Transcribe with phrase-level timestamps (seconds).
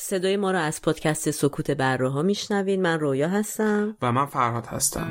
[0.00, 3.96] صدای ما را از پادکست سکوت بره ها میشنوین من رویا هستم.
[4.02, 5.10] و من فرهاد هستم.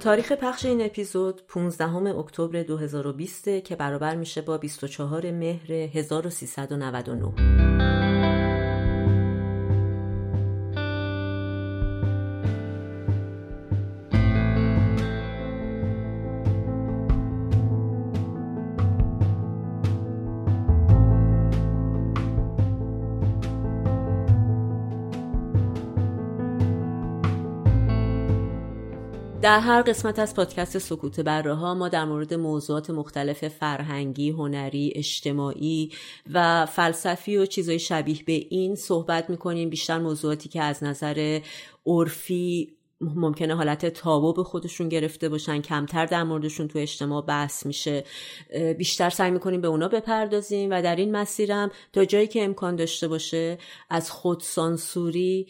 [0.00, 8.01] تاریخ پخش این اپیزود 15 اکتبر 2020 که برابر میشه با 24 مهر 1399
[29.42, 34.92] در هر قسمت از پادکست سکوت بره ها ما در مورد موضوعات مختلف فرهنگی، هنری،
[34.94, 35.92] اجتماعی
[36.32, 39.70] و فلسفی و چیزهای شبیه به این صحبت می‌کنیم.
[39.70, 41.40] بیشتر موضوعاتی که از نظر
[41.86, 48.04] عرفی ممکنه حالت تابو به خودشون گرفته باشن کمتر در موردشون تو اجتماع بحث میشه.
[48.78, 53.08] بیشتر سعی می‌کنیم به اونا بپردازیم و در این مسیرم تا جایی که امکان داشته
[53.08, 53.58] باشه
[53.90, 55.46] از خودسانسوری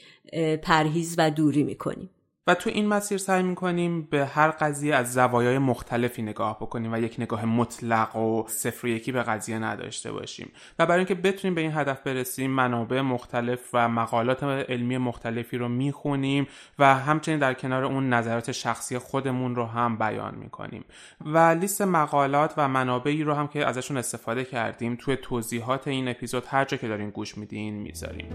[0.62, 2.10] پرهیز و دوری می‌کنیم.
[2.46, 6.98] و تو این مسیر سعی می‌کنیم به هر قضیه از زوایای مختلفی نگاه بکنیم و
[6.98, 10.52] یک نگاه مطلق و صفر یکی به قضیه نداشته باشیم.
[10.78, 15.68] و برای اینکه بتونیم به این هدف برسیم منابع مختلف و مقالات علمی مختلفی رو
[15.68, 16.46] می‌خونیم
[16.78, 20.84] و همچنین در کنار اون نظرات شخصی خودمون رو هم بیان می‌کنیم.
[21.20, 26.44] و لیست مقالات و منابعی رو هم که ازشون استفاده کردیم توی توضیحات این اپیزود
[26.46, 28.28] هر جا که دارین گوش میدین می‌ذاریم.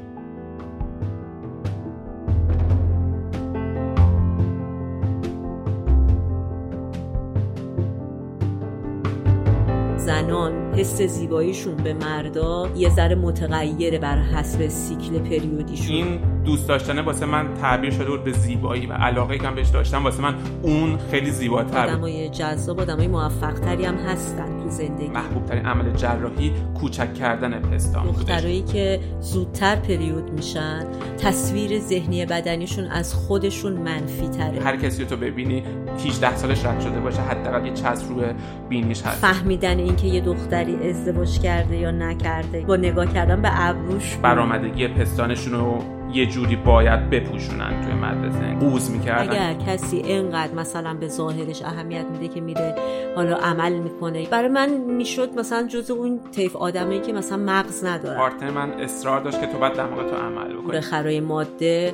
[10.07, 15.95] زنان حس زیباییشون به مردا یه ذره متغیره بر حسب سیکل پریودیشون.
[15.95, 20.03] این دوست داشتنه واسه من تعبیر شده بود به زیبایی و علاقه که بهش داشتم.
[20.03, 25.07] واسه من اون خیلی زیباتر آدمای جذاب آدمای موفق تری هم هستن تو زندگی.
[25.07, 30.85] محبوب ترین عمل جراحی کوچک کردن پستان دخترایی که زودتر پریود میشن
[31.17, 35.63] تصویر ذهنی بدنیشون از خودشون منفی تره هر کسی تو ببینی
[36.05, 38.25] 18 سالش رد شده باشه حداقل یه چسب روی
[38.69, 39.17] بینیش هست.
[39.17, 45.53] فهمیدن اینکه یه دختری ازدواج کرده یا نکرده با نگاه کردن به ابروش برآمدگی پستانشون
[45.53, 48.55] رو یه جوری باید بپوشونن توی مدرسه.
[48.59, 49.29] قوز می‌کردن.
[49.29, 52.75] اگر کسی اینقدر مثلا به ظاهرش اهمیت میده که میره
[53.15, 54.27] حالا عمل می‌کنه.
[54.27, 59.19] برای من می‌شد مثلا جز اون طیف آدمی که مثلا مغز نداره پارتنر من اصرار
[59.21, 60.61] داشت که تو بعد دماغ تو عمل بکنی.
[60.61, 61.93] گوره خرای ماده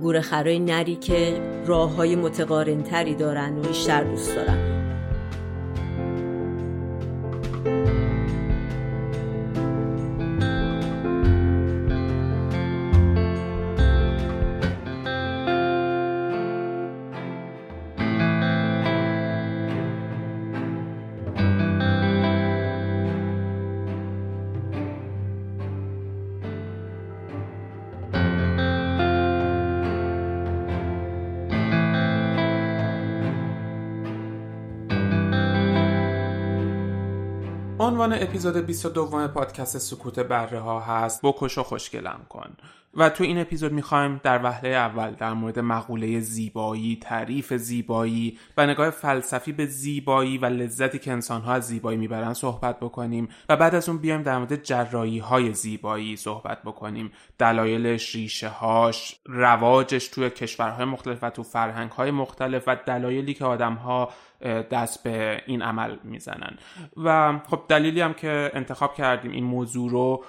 [0.00, 4.81] گوره خرای نری که راه های متقارن تری دارن و بیشتر دوست دارن.
[38.12, 42.56] عنوان اپیزود 22 پادکست سکوت بره ها هست بکش و خوشگلم کن.
[42.94, 48.66] و تو این اپیزود می‌خوایم در وهله اول در مورد مقوله زیبایی، تعریف زیبایی و
[48.66, 53.74] نگاه فلسفی به زیبایی و لذتی که انسانها از زیبایی می‌برن صحبت بکنیم و بعد
[53.74, 57.12] از اون بیایم در مورد جرایی های زیبایی صحبت بکنیم.
[57.38, 63.44] دلایلش، ریشه هاش، رواجش توی کشورهای مختلف و تو فرهنگ های مختلف و دلایلی که
[63.44, 64.10] آدم ها
[64.70, 66.58] دست به این عمل می‌زنن.
[66.96, 70.24] و خب دلیلی هم که انتخاب کردیم این موضوع رو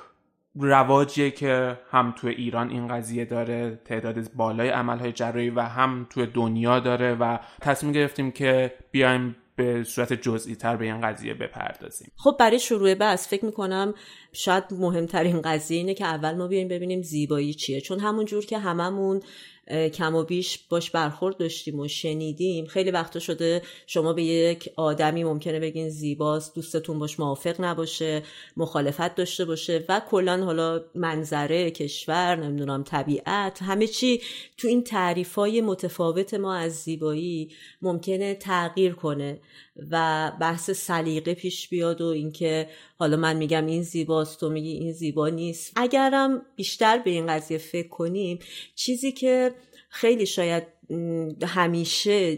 [0.55, 6.25] رواجیه که هم تو ایران این قضیه داره تعداد بالای عملهای جراحی و هم تو
[6.25, 12.11] دنیا داره و تصمیم گرفتیم که بیایم به صورت جزئی تر به این قضیه بپردازیم.
[12.15, 13.93] خب برای شروع بحث فکر می‌کنم
[14.31, 17.81] شاید مهمترین قضیه اینه که اول ما بیایم ببینیم زیبایی چیه.
[17.81, 19.21] چون همون جور که هممون
[19.67, 22.65] کم و بیش باش برخورد داشتیم و شنیدیم.
[22.65, 28.23] خیلی وقتا شده شما به یک آدمی ممکنه بگین زیباست دوستتون باش موافق نباشه
[28.57, 34.21] مخالفت داشته باشه و کلا حالا منظره کشور نمی‌دونم طبیعت همه چی
[34.57, 37.49] تو این تعریف های متفاوت ما از زیبایی
[37.81, 39.39] ممکنه تغییر کنه.
[39.91, 44.91] و بحث سلیقه پیش بیاد و اینکه حالا من میگم این زیباست تو میگی این
[44.91, 45.73] زیبا نیست.
[45.75, 48.39] اگرم بیشتر به این قضیه فکر کنیم
[48.75, 49.51] چیزی که
[49.89, 50.63] خیلی شاید
[51.43, 52.35] همیشه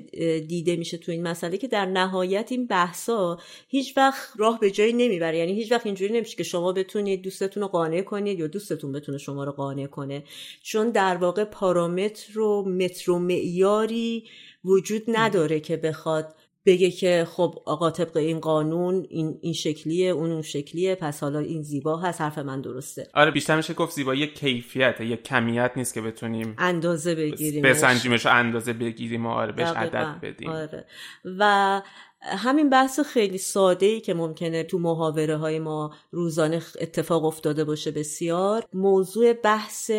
[0.48, 4.94] دیده میشه تو این مسئله که در نهایت این بحثا هیچ وقت راه به جایی
[4.94, 5.38] نمی‌بره.
[5.38, 9.18] یعنی هیچ وقت اینجوری نمیشه که شما بتونید دوستتون رو قانع کنید یا دوستتون بتونه
[9.18, 10.24] شما رو قانع کنه.
[10.64, 14.24] چون در واقع پارامتر و متر و معیاری
[14.66, 16.36] وجود نداره که بخواد
[16.66, 21.40] بگه که خب آقا طبق این قانون این این شکلیه اون اون شکلیه پس حالا
[21.40, 23.08] این زیبا هست حرف من درسته.
[23.14, 27.62] آره بیشتر میشه گفت زیبایی یک کیفیته یک کمیت نیست که بتونیم اندازه بگیریم.
[27.62, 30.50] بسنجیمش اندازه بگیریم و آره بهش عدد بدیم.
[30.50, 30.86] آره.
[31.40, 31.82] و
[32.22, 37.92] همین بحث خیلی ساده ای که ممکنه تو محاوره های ما روزانه اتفاق افتاده باشه
[37.92, 38.64] بسیار.
[38.74, 39.92] موضوع بحث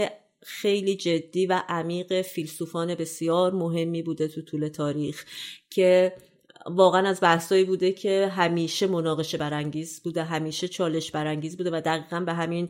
[0.42, 5.24] خیلی جدی و عمیق فیلسوفان بسیار مهمی بوده تو طول تاریخ
[5.70, 6.12] که
[6.70, 12.20] واقعا از بحثایی بوده که همیشه مناقشه برانگیز بوده همیشه چالش برانگیز بوده و دقیقا
[12.20, 12.68] به همین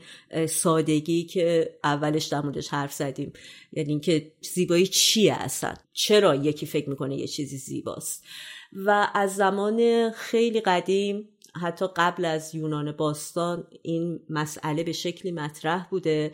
[0.49, 3.33] سادگی که اولش در موردش حرف زدیم.
[3.73, 8.25] یعنی اینکه زیبایی چیه اصلا؟ چرا یکی فکر می‌کنه یه چیزی زیباست؟
[8.73, 11.29] و از زمان خیلی قدیم
[11.63, 16.31] حتی قبل از یونان باستان این مسئله به شکلی مطرح بوده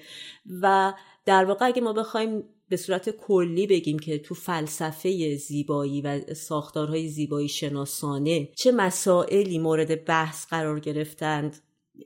[0.62, 0.92] و
[1.24, 7.08] در واقع اگه ما بخوایم به صورت کلی بگیم که تو فلسفه زیبایی و ساختارهای
[7.08, 11.58] زیبایی شناسانه چه مسائلی مورد بحث قرار گرفتند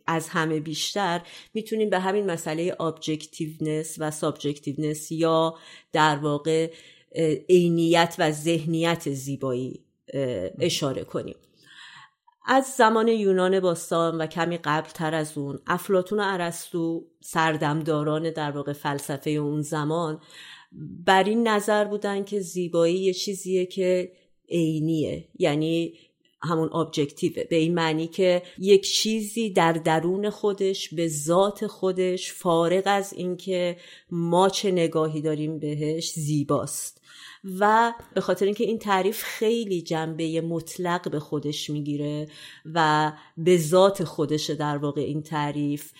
[0.06, 1.22] از همه بیشتر
[1.54, 5.54] می‌تونیم به همین مسئله objectiveness و subjectiveness یا
[5.92, 6.70] در واقع
[7.48, 9.84] عینیت و ذهنیت زیبایی
[10.60, 11.36] اشاره کنیم.
[12.48, 18.50] از زمان یونان باستان و کمی قبل تر از اون افلاطون و ارسطو سردمداران در
[18.50, 20.20] واقع فلسفه اون زمان
[21.06, 24.12] بر این نظر بودن که زیبایی یه چیزیه که
[24.48, 25.28] عینیه.
[25.38, 25.94] یعنی
[26.42, 32.82] همون ابجکتیوه به این معنی که یک چیزی در درون خودش به ذات خودش فارغ
[32.86, 33.76] از اینکه
[34.10, 37.00] ما چه نگاهی داریم بهش زیباست.
[37.60, 42.28] و به خاطر اینکه این تعریف خیلی جنبه مطلق به خودش می‌گیره
[42.74, 45.92] و به ذات خودشه در واقع این تعریف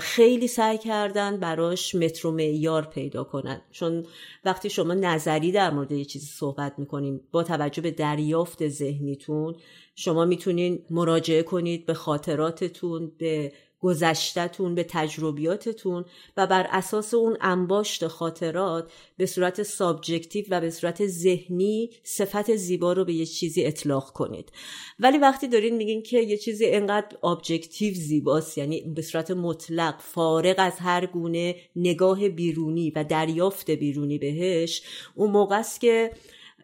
[0.00, 3.62] خیلی سعی کردن براش متر و معیار پیدا کنن.
[3.70, 4.06] چون
[4.44, 9.54] وقتی شما نظری در مورد یه چیزی صحبت می‌کنین با توجه به دریافت ذهنیتون
[9.94, 13.52] شما می‌تونین مراجعه کنید به خاطراتتون به
[13.84, 16.04] گذشتتون به تجربیاتتون
[16.36, 22.92] و بر اساس اون انباشت خاطرات به صورت subjective و به صورت ذهنی صفت زیبا
[22.92, 24.52] رو به یه چیزی اطلاق کنید.
[25.00, 30.54] ولی وقتی دارین میگین که یه چیزی انقدر objective زیباست یعنی به صورت مطلق فارغ
[30.58, 34.82] از هر گونه نگاه بیرونی و دریافت بیرونی بهش
[35.14, 36.10] اون موقع است که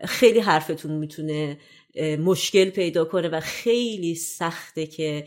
[0.04, 1.58] خیلی حرفتون می‌تونه
[2.18, 5.26] مشکل پیدا کنه و خیلی سخته که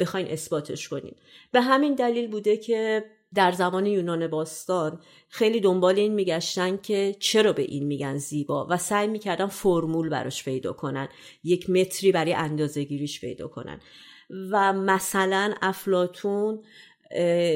[0.00, 1.14] بخواین اثباتش کنین.
[1.52, 3.04] به همین دلیل بوده که
[3.34, 8.76] در زمان یونان باستان خیلی دنبال این میگشتن که چرا به این میگن زیبا و
[8.76, 11.08] سعی می‌کردن فرمول براش پیدا کنن
[11.44, 13.80] یک متری برای اندازه گیریش پیدا کنن.
[14.50, 16.62] و مثلا افلاتون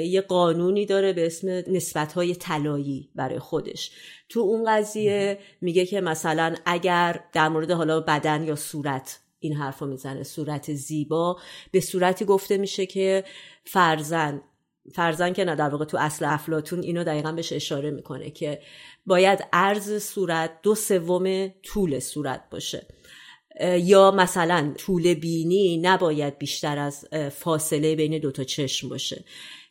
[0.05, 3.91] یه قانونی داره به اسم نسبت های طلایی برای خودش.
[4.29, 9.79] تو اون قضیه میگه که مثلا اگر در مورد حالا بدن یا صورت این حرف
[9.79, 11.41] رو می‌زنه صورت زیبا
[11.71, 13.25] به صورتی گفته میشه که
[13.65, 14.43] فرزن
[14.95, 18.61] فرزن که نه در واقع تو اصل افلاتون اینو دقیقا بهش اشاره می‌کنه که
[19.07, 22.87] باید عرض صورت دو سوم طول صورت باشه.
[23.61, 29.25] یا مثلا طول بینی نباید بیشتر از فاصله بین دوتا چشم باشه.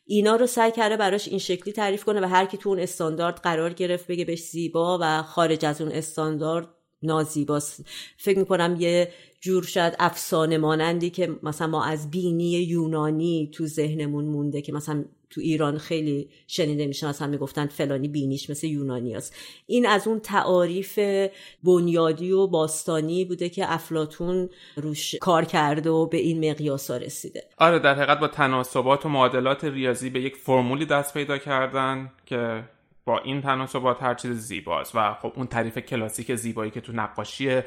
[0.06, 3.40] اینا رو سعی کرده براش این شکلی تعریف کنه و هر کی تو اون استاندارد
[3.40, 6.68] قرار گرفت بگه بهش زیبا و خارج از اون استاندارد
[7.02, 7.86] نازیباست
[8.16, 14.24] فکر می‌کنم یه جور شاید افسانه مانندی که مثلا ما از بینی یونانی تو ذهنمون
[14.24, 19.34] مونده که مثلا تو ایران خیلی شنیده میشه مثلا می‌گفتن فلانی بینیش مثل یونانی است.
[19.66, 20.98] این از اون تعاریف
[21.64, 27.44] بنیادی و باستانی بوده که افلاتون روش کار کرده و به این مقیاس رسیده.
[27.58, 32.64] آره در حقیقت با تناسبات و معادلات ریاضی به یک فرمولی دست پیدا کردن که
[33.08, 34.94] با این تناسبات هر چیز زیباست.
[34.94, 37.60] و خب اون تعریف کلاسیک زیبایی که تو نقاشی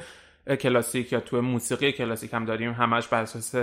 [0.60, 3.54] کلاسیک یا تو موسیقی کلاسیک هم داریم همش بر اساس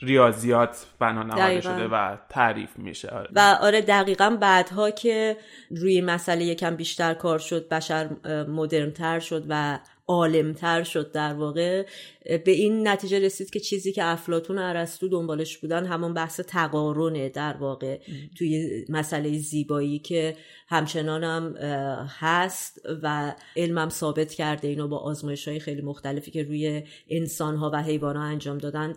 [0.00, 3.08] ریاضیات بنا نهاده شده و تعریف میشه.
[3.08, 3.28] آره.
[3.32, 5.36] و آره دقیقا بعدها که
[5.70, 8.08] روی مسئله یکم بیشتر کار شد بشر
[8.48, 11.86] مدرنتر شد و عالمتر شد در واقع.
[12.24, 17.28] به این نتیجه رسید که چیزی که افلاتون و ارسطو دنبالش بودن همون بحث تقارنه
[17.28, 17.98] در واقع
[18.38, 20.36] توی مسئله زیبایی که
[20.68, 21.56] همچنان هم
[22.08, 27.70] هست و علمم ثابت کرده اینو با آزمایش های خیلی مختلفی که روی انسان ها
[27.72, 28.94] و حیوان ها انجام دادن.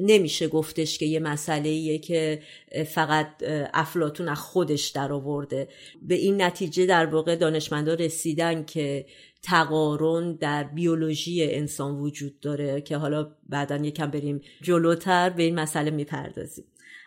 [0.00, 2.42] نمیشه گفتش که یه مسئله که
[2.86, 3.28] فقط
[3.74, 5.68] افلاتون از خودش در آورده
[6.02, 9.06] به این نتیجه در واقع دانشمندا رسیدن که
[9.44, 15.90] تقارن در بیولوژی انسان وجود داره که حالا بعدا یکم بریم جلوتر به این مسئله
[15.90, 16.64] می‌پردازیم.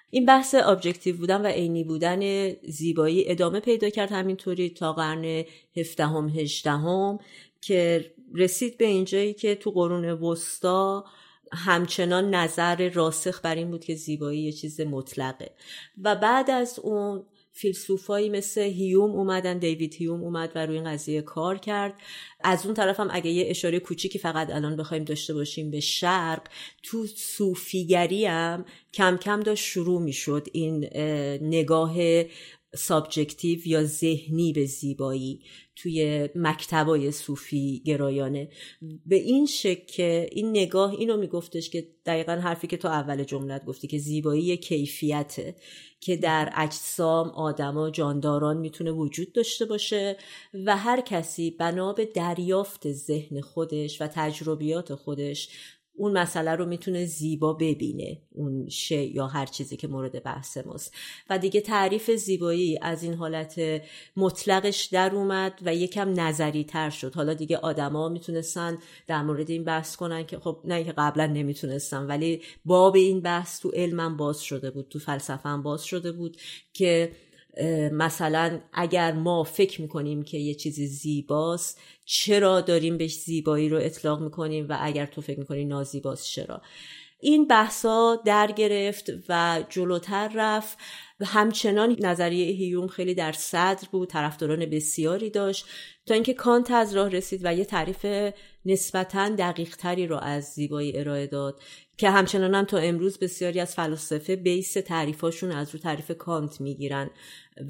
[0.09, 5.43] این بحث ابجکتیو بودن و عینی بودن زیبایی ادامه پیدا کرد همینطوری تا قرن
[5.77, 7.19] هفدهم هجدهم
[7.61, 11.05] که رسید به اینجایی که تو قرون وسطا
[11.51, 15.51] همچنان نظر راسخ بر این بود که زیبایی یه چیز مطلقه.
[16.03, 17.23] و بعد از اون
[17.57, 21.93] فیلسوفایی مثل هیوم اومدن دیوید هیوم اومد و روی این قضیه کار کرد.
[22.43, 26.47] از اون طرف هم اگه یه اشاره کوچیکی فقط الان بخوایم داشته باشیم به شرق
[26.83, 30.89] تو صوفیگری هم کم کم داشت شروع می‌شد این
[31.41, 32.23] نگاه
[32.75, 35.41] subjective یا ذهنی به زیبایی
[35.75, 38.49] توی مکتبای صوفی گرایانه.
[39.05, 43.87] به این شکل این نگاه اینو میگفتش که دقیقا حرفی که تو اول جملت گفتی
[43.87, 45.55] که زیبایی کیفیته.
[45.99, 50.17] که در اجسام آدما جانداران می‌تونه وجود داشته باشه
[50.65, 55.49] و هر کسی بنا به دریافت ذهن خودش و تجربیات خودش
[55.97, 60.93] اون مسئله رو می‌تونه زیبا ببینه اون شی یا هر چیزی که مورد بحث ماست.
[61.29, 63.61] و دیگه تعریف زیبایی از این حالت
[64.17, 67.15] مطلقش در اومد و یکم نظری تر شد.
[67.15, 68.77] حالا دیگه آدما می‌تونستن
[69.07, 73.59] در مورد این بحث کنن که خب نه که قبلا نمی‌تونستن ولی باب این بحث
[73.59, 76.37] تو علمم باز شده بود تو فلسفه باز شده بود
[76.73, 77.11] که
[77.91, 84.21] مثلا اگر ما فکر می‌کنیم که یه چیزی زیباست چرا داریم بهش زیبایی رو اطلاق
[84.21, 86.61] می‌کنیم و اگر تو فکر می‌کنی نازیباست چرا؟
[87.19, 90.77] این بحثا در گرفت و جلوتر رفت.
[91.25, 95.65] همچنان نظریه هیوم خیلی در صدر بود طرفداران بسیاری داشت.
[96.07, 98.05] تا اینکه کانت از راه رسید و یه تعریف
[98.65, 101.61] نسبتا دقیق تری رو از زیبایی ارائه داد
[101.97, 107.09] که همچنان هم تا امروز بسیاری از فلاسفه base تعریفاشون از رو تعریف کانت می‌گیرن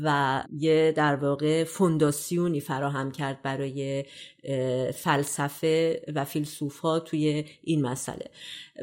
[0.03, 4.05] و یه در واقع foundation ی فراهم کرد برای
[4.93, 8.25] فلسفه و فیلسوف ها توی این مسئله.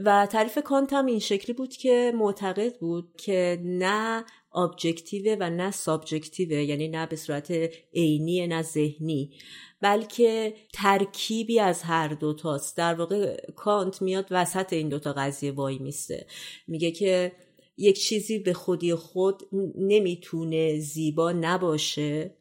[0.05, 5.71] و تعریف کانت هم این شکلی بود که معتقد بود که نه objective و نه
[5.71, 7.51] subjective یعنی نه به صورت
[7.95, 9.33] عینی نه ذهنی.
[9.81, 16.27] بلکه ترکیبی از هر دوتاست در واقع کانت میاد وسط این دوتا قضیه وای میسته.
[16.69, 17.33] میگه که
[17.77, 19.43] یک چیزی به خودی خود
[19.79, 22.37] نمی‌تونه زیبا نباشه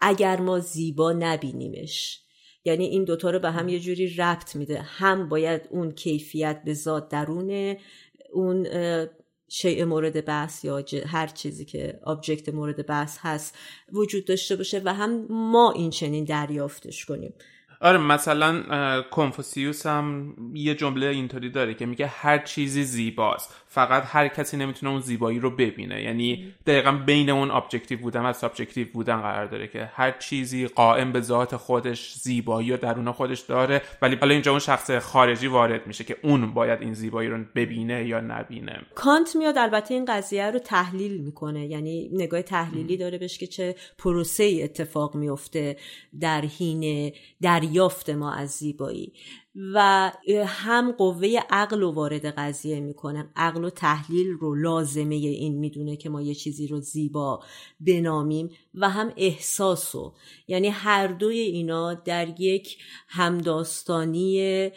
[0.00, 2.20] اگر ما زیبا نبینیمش.
[2.64, 4.80] یعنی این دوتا رو به هم یه جوری ربط میده.
[4.82, 7.76] هم باید اون کیفیت به ذات درون
[8.32, 8.66] اون
[9.48, 13.58] شیء مورد بحث یا هر چیزی که object مورد بحث هست
[13.92, 17.34] وجود داشته باشه و هم ما این چنین دریافتش کنیم.
[17.80, 23.54] آره مثلا کنفوسیوس هم یه جمله اینطوری داره که میگه هر چیزی زیباست.
[23.74, 26.02] فقط هر کسی نمی‌تونه اون زیبایی رو ببینه.
[26.02, 31.12] یعنی دقیقا بین اون objective بودن و subjective بودن قرار داره که هر چیزی قائم
[31.12, 35.86] به ذات خودش زیبایی و درون خودش داره ولی حالا اینجا اون شخص خارجی وارد
[35.86, 38.80] میشه که اون باید این زیبایی رو ببینه یا نبینه.
[38.94, 41.66] کانت میاد البته این قضیه رو تحلیل می‌کنه.
[41.66, 45.76] یعنی نگاه تحلیلی داره بهش که چه پروسه اتفاق میفته
[46.20, 47.12] در حین
[47.42, 49.12] دریافت ما از زیبایی.
[49.74, 50.12] و
[50.46, 56.10] هم قوه عقل رو وارد قضیه می‌کنه عقل و تحلیل رو لازمه این می‌دونه که
[56.10, 57.42] ما یه چیزی رو زیبا
[57.80, 60.14] بنامیم و هم احساس رو.
[60.48, 64.70] یعنی هر دوی اینا در یک همداستانی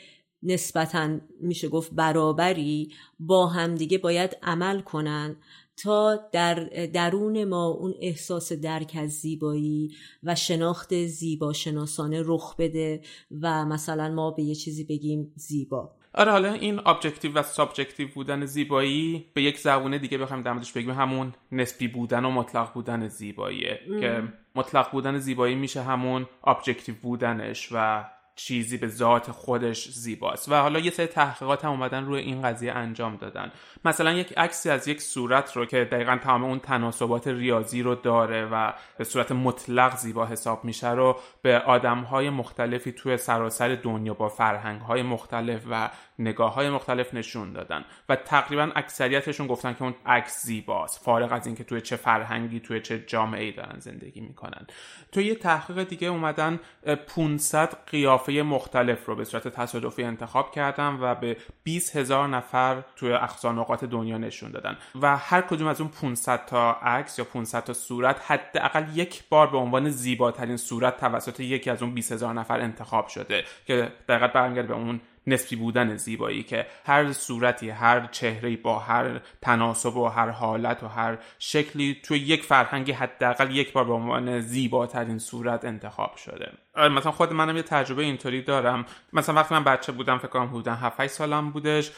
[0.44, 5.36] نسبتا میشه گفت برابری با همدیگه باید عمل کنن
[5.78, 6.56] تا در
[6.94, 13.02] درون ما اون احساس درک از زیبایی و شناخت زیبا شناسانه رخ بده
[13.42, 15.92] و مثلا ما به یه چیزی بگیم زیبا.
[16.14, 20.92] آره حالا این objective و subjective بودن زیبایی به یک زبونه دیگه بخوایم در بگیم.
[20.92, 23.80] همون نسبی بودن و مطلق بودن زیباییه.
[24.00, 24.24] که
[24.56, 28.06] مطلق بودن زیبایی میشه همون objective بودنش و
[28.38, 30.50] چیزی به ذات خودش زیباست.
[30.50, 33.52] و حالا یه سری تحقیقات هم اومدن روی این قضیه انجام دادن.
[33.86, 38.46] مثلا یک عکسی از یک صورت رو که دقیقا تمام اون تناسبات ریاضی رو داره
[38.46, 44.14] و به صورت مطلق زیبا حساب میشه رو به آدم های مختلفی توی سراسر دنیا
[44.14, 45.90] با فرهنگ های مختلف و
[46.20, 47.86] نگاه های مختلف نشون دادن.
[48.10, 52.82] و تقریبا اکثریتشون گفتن که اون عکس زیباست فارغ از اینکه توی چه فرهنگی توی
[52.82, 54.68] چه جامعه ای دارن زندگی می‌کنن.
[55.12, 56.60] توی یه تحقیق دیگه اومدن
[57.08, 63.12] 500 قیافه مختلف رو به صورت تصادفی انتخاب کردن و به 20 هزار نفر توی
[63.12, 64.78] اقصا نقاط دنیا نشون دادن.
[65.02, 69.48] و هر کدوم از اون 500 تا عکس یا 500 تا صورت حداقل یک بار
[69.48, 74.28] به عنوان زیباترین صورت توسط یکی از اون 20 هزار نفر انتخاب شده که دقیقا
[74.28, 80.08] برمیگرده به اون نسبی بودن زیبایی که هر صورتی هر چهره با هر تناسب و
[80.08, 85.66] هر حالت و هر شکلی توی یک فرهنگی حداقل یک بار به عنوان زیباترین صورت
[85.66, 86.52] انتخاب شده.
[86.78, 88.86] مثلا خود منم یه تجربه اینطوری دارم.
[89.14, 91.92] مثلا وقتی من بچه بودم فکر کنم حدودا 7 سالم بودش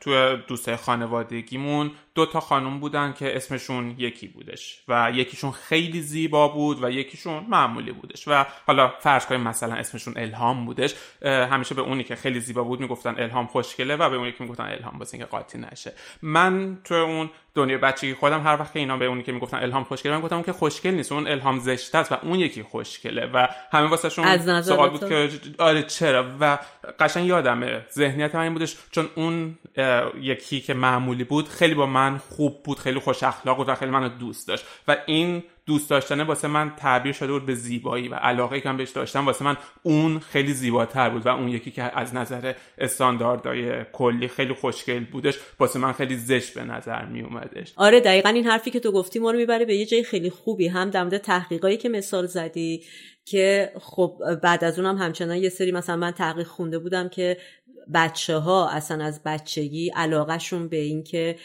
[0.00, 6.48] تو دوست خانوادگیمون دو تا خانم بودن که اسمشون یکی بودش و یکیشون خیلی زیبا
[6.48, 10.94] بود و یکیشون معمولی بودش و حالا فرض کنیم مثلا اسمشون الهام بودش.
[11.22, 14.64] همیشه به اونی که خیلی زیبا بود می‌گفتن الهام خوشگله و به اونی که می‌گفتن
[14.64, 15.92] الهام واسه اینکه قاطی نشه.
[16.22, 19.84] من تو اون دنیا بچگی خودم هر وقت که اینا به اونی که می‌گفتن الهام
[19.84, 23.46] خوشگله من گفتم که خوشگل نیست اون الهام زشته است و اون یکی خوشگله و
[23.88, 26.58] واسهشون سوال بود که آره چرا؟ و
[27.00, 27.86] قشنگ یادمه.
[27.92, 29.58] ذهنیت من این بودش چون اون
[30.20, 33.90] یکی که معمولی بود خیلی با من خوب بود خیلی خوش اخلاق بود و خیلی
[33.90, 34.64] منو دوست داشت.
[34.88, 38.76] و این دوست داشتنه واسه من تعبیر شده بود به زیبایی و علاقه که من
[38.76, 39.26] بهش داشتم.
[39.26, 44.54] واسه من اون خیلی زیباتر بود و اون یکی که از نظر استانداردهای کلی خیلی
[44.54, 48.80] خوشگل بودش واسه من خیلی زشت به نظر می اومدش آره دقیقا این حرفی که
[48.80, 51.88] تو گفتی ما رو می‌بره به یه جای خیلی خوبی هم در مورد تحقیقایی که
[51.88, 52.82] مثال زدی
[53.24, 57.36] که خب بعد از اونم همچنان یه سری مثلا من تحقیق خونده بودم که
[57.94, 61.36] بچه ها اصلا از بچگی علاقهشون به این که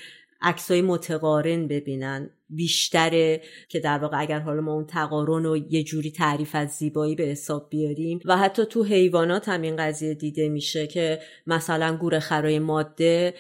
[0.43, 2.29] عکسای متقارن ببینن.
[2.55, 7.15] بیشتره که در واقع اگر حالا ما اون تقارن و یه جوری تعریف از زیبایی
[7.15, 12.19] به حساب بیاریم و حتی تو حیوانات هم این قضیه دیده میشه که مثلا گوره
[12.19, 13.33] خرای ماده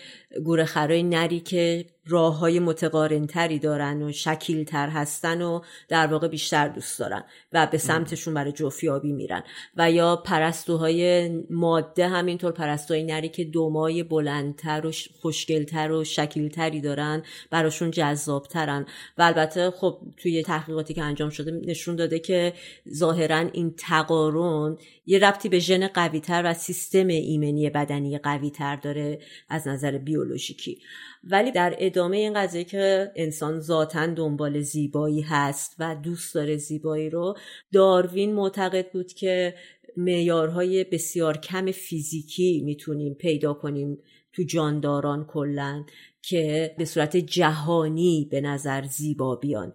[0.43, 6.67] گوره خرای نری که راه های متقارنتری دارن و شکیلتر هستن و در واقع بیشتر
[6.67, 9.43] دوست دارن و به سمتشون برای جفیابی میرن.
[9.77, 14.91] و یا پرستوهای ماده همینطور پرستوهای نری که دومای بلندتر و
[15.21, 18.85] خوشگلتر و شکیلتری دارن براشون جذابترن.
[19.17, 22.53] و البته خب توی تحقیقاتی که انجام شده نشون داده که
[22.93, 29.19] ظاهرا این تقارن یه ربطی به ژن قویتر و سیستم ایمنی بدنی قویتر داره
[29.49, 30.77] از نظر بیولوژیکی.
[31.23, 37.09] ولی در ادامه این قضیه که انسان ذاتا دنبال زیبایی هست و دوست داره زیبایی
[37.09, 37.37] رو
[37.73, 39.53] داروین معتقد بود که
[39.97, 43.97] معیارهای بسیار کم فیزیکی می‌تونیم پیدا کنیم
[44.33, 45.85] تو جانداران کلا
[46.21, 49.73] که به صورت جهانی به نظر زیبا بیان.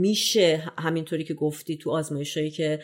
[0.00, 2.80] میشه همینطوری که گفتی تو آزمایشهایی که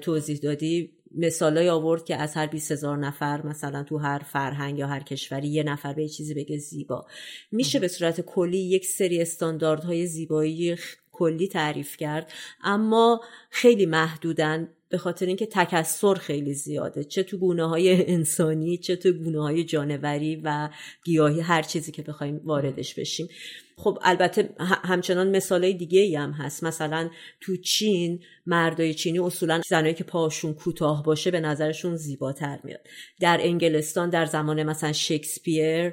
[0.00, 4.86] توضیح دادی مثالای آورد که از هر 20 هزار نفر مثلا تو هر فرهنگ یا
[4.86, 7.06] هر کشوری یه نفر به چیزی بگه زیبا.
[7.52, 10.76] میشه به صورت کلی یک سری استانداردهای زیبایی
[11.12, 12.32] کلی تعریف کرد
[12.64, 17.04] اما خیلی محدودن به خاطر اینکه تکسر خیلی زیاده.
[17.04, 20.68] چه تو گونه های انسانی چه تو گونه های جانوری و
[21.04, 23.28] گیاهی هر چیزی که بخوایم واردش بشیم.
[23.76, 26.64] خب البته همچنان مثالای دیگه هم هست.
[26.64, 32.80] مثلا تو چین مردای چینی اصولا زنایی که پاشون کوتاه باشه به نظرشون زیباتر میاد.
[33.20, 35.92] در انگلستان در زمان مثلا شکسپیر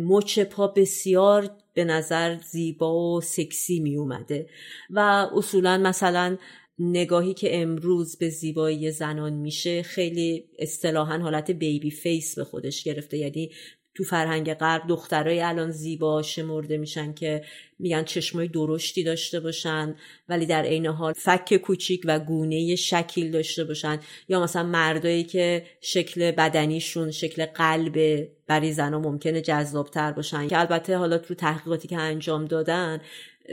[0.00, 4.46] مچ پا بسیار به نظر زیبا و سکسی می اومده
[4.90, 6.36] و اصولا مثلا
[6.80, 13.18] نگاهی که امروز به زیبایی زنان میشه خیلی اصطلاحا حالت بیبی فیس به خودش گرفته.
[13.18, 13.50] یعنی
[13.94, 17.44] تو فرهنگ غرب دخترای الان زیبا شمرده میشن که
[17.78, 19.94] میگن چشمای درشتی داشته باشن
[20.28, 24.00] ولی در عین حال فک کوچیک و گونه شکل داشته باشن.
[24.28, 30.48] یا مثلا مردایی که شکل بدنیشون شکل قلب برای زنها ممکنه جذابتر باشن.
[30.48, 33.00] که البته حالا تو تحقیقاتی که انجام دادن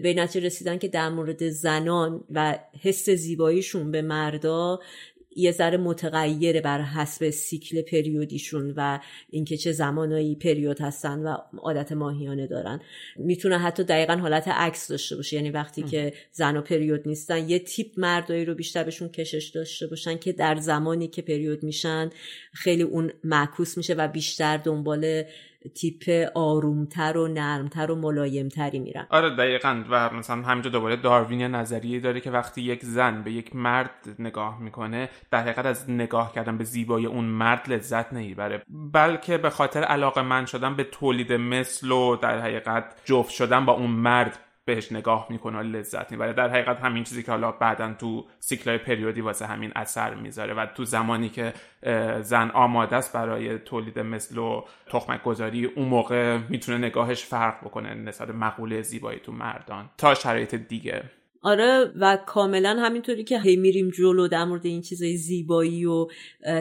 [0.04, 4.80] به نتیجه رسیدن که در مورد زنان و حس زیباییشون به مردا
[5.38, 11.92] یه ذره متغیره بر حسب سیکل پریودیشون و اینکه چه زمانایی پریود هستن و عادت
[11.92, 12.82] ماهیانه دارن.
[13.16, 15.36] می‌تونه حتی دقیقا حالت عکس داشته باشه.
[15.36, 19.88] یعنی وقتی که زن و پریود نیستن یه تیپ مردایی رو بیشتر بهشون کشش داشته
[19.88, 22.10] باشن که در زمانی که پریود میشن
[22.54, 25.24] خیلی اون معکوس میشه و بیشتر دنبال
[25.68, 29.84] تیپ آرومتر و نرمتر و ملایمتری میرن آره دقیقا.
[29.90, 34.62] و مثلا همینجا دوباره داروین نظریه داره که وقتی یک زن به یک مرد نگاه
[34.62, 38.64] می‌کنه در حقیقت از نگاه کردن به زیبایی اون مرد لذت نمی‌بره.
[38.94, 43.74] بلکه به خاطر علاقه من شدن به تولید مثل و در حقیقت جفت شدن با
[43.74, 46.34] اون مرد بهش نگاه می‌کنه و لذت می‌بره.
[46.34, 50.66] در حقیقت همین چیزی که حالا بعدا تو سیکلای پریودی واسه همین اثر می‌ذاره و
[50.66, 51.54] تو زمانی که
[52.22, 57.94] زن آماده است برای تولید مثل و تخمک گذاری اون موقع می‌تونه نگاهش فرق بکنه
[57.94, 59.90] نسبت مقوله زیبایی تو مردان.
[59.98, 61.04] تا شرایط دیگه.
[61.42, 66.08] آره و کاملا همینطوری که هی میریم جلو در مورد این چیزای زیبایی و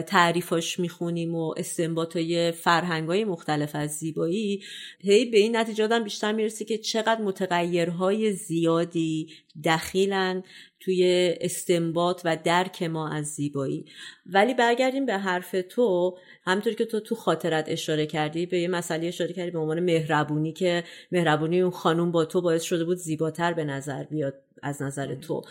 [0.07, 4.63] تعریفاش می‌خونیم و استنباط های فرهنگ های مختلف از زیبایی
[4.99, 9.27] هی به این نتیجه آدم بیشتر می‌رسی که چقدر متغیرهای زیادی
[9.65, 10.43] دخیلن
[10.79, 13.85] توی استنباط و درک ما از زیبایی.
[14.25, 19.07] ولی برگردیم به حرف تو همینطوری که تو تو خاطرت اشاره کردی به یه مسئله
[19.07, 23.53] اشاره کردی به عنوان مهربونی که مهربونی اون خانوم با تو باعث شده بود زیباتر
[23.53, 24.46] به نظر بیاد.
[24.63, 25.41] از نظر تو.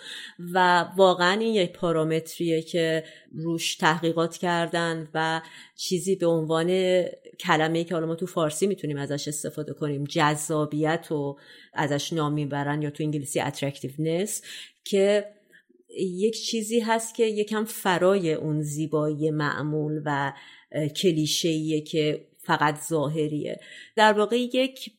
[0.52, 5.42] و واقعا این یک پارامتریه که روش تحقیقات کردن و
[5.76, 7.02] چیزی به عنوان
[7.40, 11.36] کلمه که حالا ما تو فارسی می‌تونیم ازش استفاده کنیم جذابیت و
[11.72, 14.42] ازش نام می‌برن یا تو انگلیسی اترکتیونس
[14.84, 15.24] که
[15.98, 20.32] یک چیزی هست که یکم فرای اون زیبایی معمول و
[20.96, 23.60] کلیشهیه که فقط ظاهریه.
[23.96, 24.90] در واقع یک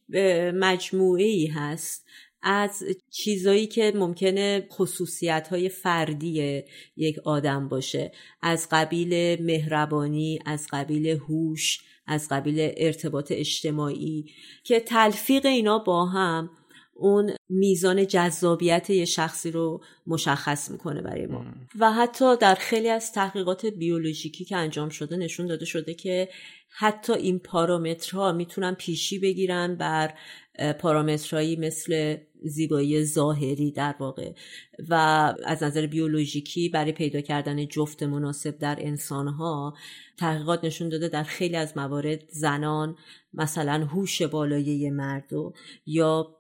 [0.53, 2.05] مجموعه ای هست
[2.41, 6.63] از چیزایی که ممکنه خصوصیت های فردی
[6.97, 8.11] یک آدم باشه.
[8.41, 14.25] از قبیل مهربانی از قبیل هوش از قبیل ارتباط اجتماعی
[14.63, 16.49] که تلفیق اینا با هم
[16.99, 21.45] اون میزان جذابیت یه شخصی رو مشخص می‌کنه برای ما.
[21.79, 26.29] و حتی در خیلی از تحقیقات بیولوژیکی که انجام شده نشون داده شده که
[26.69, 30.13] حتی این پارامترها می‌تونن پیشی بگیرن بر
[30.79, 34.31] پارامترهایی مثل زیبایی ظاهری در واقع.
[34.89, 34.93] و
[35.45, 39.73] از نظر بیولوژیکی برای پیدا کردن جفت مناسب در انسانها
[40.17, 42.95] تحقیقات نشون داده در خیلی از موارد زنان
[43.33, 45.31] مثلا هوش بالایی مرد
[45.85, 46.37] یا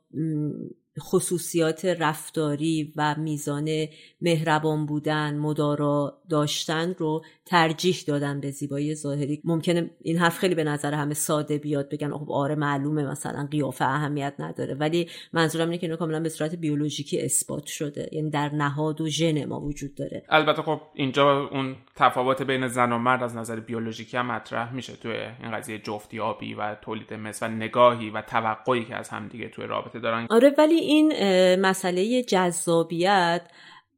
[0.99, 3.85] خصوصیات رفتاری و میزان
[4.21, 9.41] مهربان بودن مدارا داشتن رو ترجیح دادن به زیبایی ظاهری.
[9.43, 13.85] ممکنه این حرف خیلی به نظر همه ساده بیاد بگن خب آره معلومه مثلا قیافه
[13.85, 14.73] اهمیت نداره.
[14.73, 18.09] ولی منظورم اینه که اینو کاملا به صورت بیولوژیکی اثبات شده.
[18.11, 20.23] یعنی در نهاد و ژن ما وجود داره.
[20.29, 24.93] البته خب اینجا اون تفاوت بین زن و مرد از نظر بیولوژیکی هم مطرح میشه
[24.95, 29.65] توی این قضیه جفتیابی و تولید مثل و نگاهی و توقعی که از همدیگه توی
[29.65, 30.27] رابطه دارن.
[30.29, 31.13] آره ولی این
[31.55, 33.41] مسئله جذابیت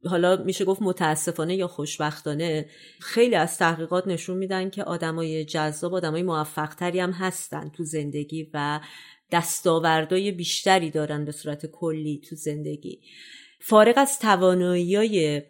[0.04, 2.66] حالا میشه گفت متاسفانه یا خوشبختانه
[3.00, 8.80] خیلی از تحقیقات نشون میدن که آدمای جذاب آدمای موفقتری هم هستن تو زندگی و
[9.32, 13.00] دستاوردهای بیشتری دارن به صورت کلی تو زندگی.
[13.60, 15.42] فارغ از توانایی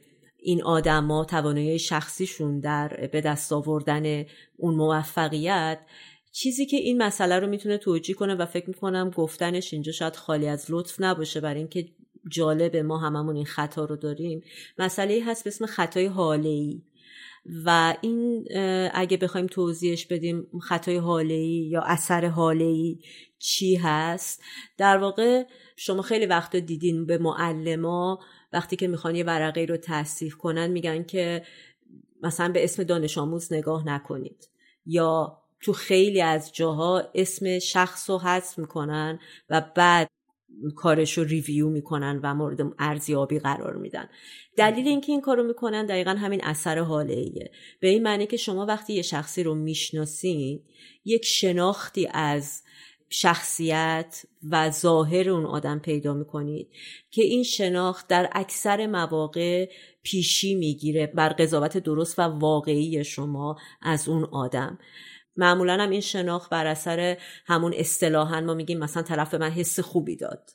[0.42, 4.24] این آدما توانایی شخصیشون در به دست آوردن
[4.56, 5.78] اون موفقیت
[6.32, 10.46] چیزی که این مسئله رو می‌تونه توجیه کنه و فکر می‌کنم گفتنش اینجا شاید خالی
[10.46, 11.88] از لطف نباشه برای اینکه
[12.28, 14.42] جالب ما هممون این خطا رو داریم.
[14.78, 16.82] مسئله هست به اسم خطای حاله
[17.64, 18.48] و این
[18.94, 22.94] اگه بخوایم توضیحش بدیم خطای حاله یا اثر حاله
[23.38, 24.42] چی هست؟
[24.78, 25.44] در واقع
[25.76, 28.18] شما خیلی وقت دیدین به معلما
[28.52, 31.42] وقتی که می‌خوان یه ورقه رو تصیح کنن میگن که
[32.22, 34.48] مثلا به اسم دانش آموز نگاه نکنید.
[34.86, 39.18] یا تو خیلی از جاها اسم شخص رو حذف می‌کنن
[39.50, 40.08] و بعد
[40.76, 44.08] کارش رو ریویو می‌کنن و مورد ارزیابی قرار میدن.
[44.56, 47.50] دلیل اینکه این کارو می‌کنن دقیقا همین اثر حاله ایه.
[47.80, 50.62] به این معنی که شما وقتی یه شخصی رو می‌شناسین
[51.04, 52.62] یک شناختی از
[53.08, 56.68] شخصیت و ظاهر اون آدم پیدا می‌کنید
[57.10, 59.68] که این شناخت در اکثر مواقع
[60.02, 64.78] پیشی می‌گیره بر قضاوت درست و واقعی شما از اون آدم.
[65.36, 67.16] معمولا هم این شناخت بر اثر
[67.46, 70.50] همون اصطلاحا ما میگیم مثلا طرف من حس خوبی داد.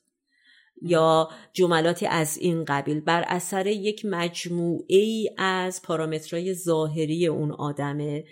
[0.82, 3.00] یا جملاتی از این قبیل.
[3.00, 8.24] بر اثر یک مجموعه ای از پارامترهای ظاهری اون آدمه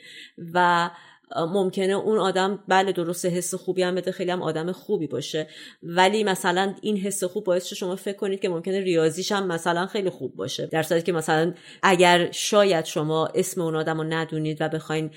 [0.53, 0.89] و
[1.35, 5.47] ممکنه اون آدم بله درست حس خوبی هم بده خیلی هم آدم خوبی باشه.
[5.83, 10.09] ولی مثلا این حس خوب باعث شما فکر کنید که ممکنه ریاضیش هم مثلا خیلی
[10.09, 10.65] خوب باشه.
[10.65, 11.53] در صورتی که مثلا
[11.83, 15.11] اگر شاید شما اسم اون آدم رو ندونید و بخواین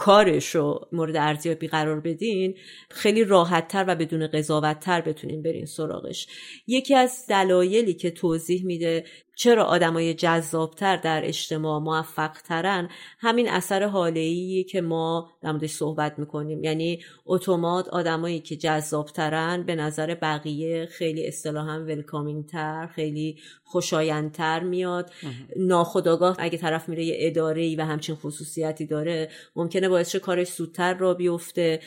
[0.00, 2.54] کارش رو مورد ارزیابی قرار بدین
[2.90, 6.26] خیلی راحتتر و بدون قضاوتتر بتونین برین سراغش.
[6.66, 9.04] یکی از دلایلی که توضیح میده
[9.40, 16.64] چرا آدمای جذابتر در اجتماع موفقترن؟ همین اثر حاله که ما در موردش صحبت می‌کنیم.
[16.64, 25.10] یعنی اتومات آدمایی که جذابترن به نظر بقیه خیلی اصطلاحا ولکامینگتر خیلی خوشایندتر میاد.
[25.56, 30.94] ناخداگاه اگه طرف میره یه اداره ای و همچین خصوصیتی داره ممکنه باعث کارش زودتر
[30.94, 31.80] را بیفته.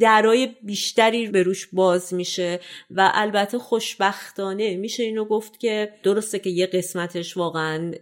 [0.00, 2.60] درای بیشتری به روش باز میشه
[2.90, 7.92] و البته خوشبختانه میشه اینو گفت که درسته که یه قسمتش واقعا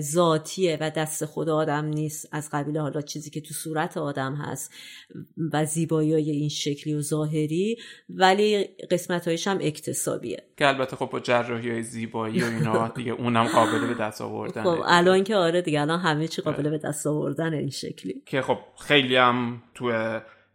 [0.00, 2.28] ذاتیه و دست خود آدم نیست.
[2.32, 4.74] از قبیل حالا چیزی که تو صورت آدم هست
[5.52, 7.76] و زیبایی های این شکلی و ظاهری
[8.08, 10.42] ولی قسمت هایش هم اکتسابیه.
[10.56, 14.62] که البته خب با جراحی های زیبایی و اینا دیگه اونم قابل به دست آوردن
[14.62, 18.22] خب الان که آره دیگه الان همه چی قابل به دست آوردن این شکلی.
[18.26, 19.92] که خب خیلی هم تو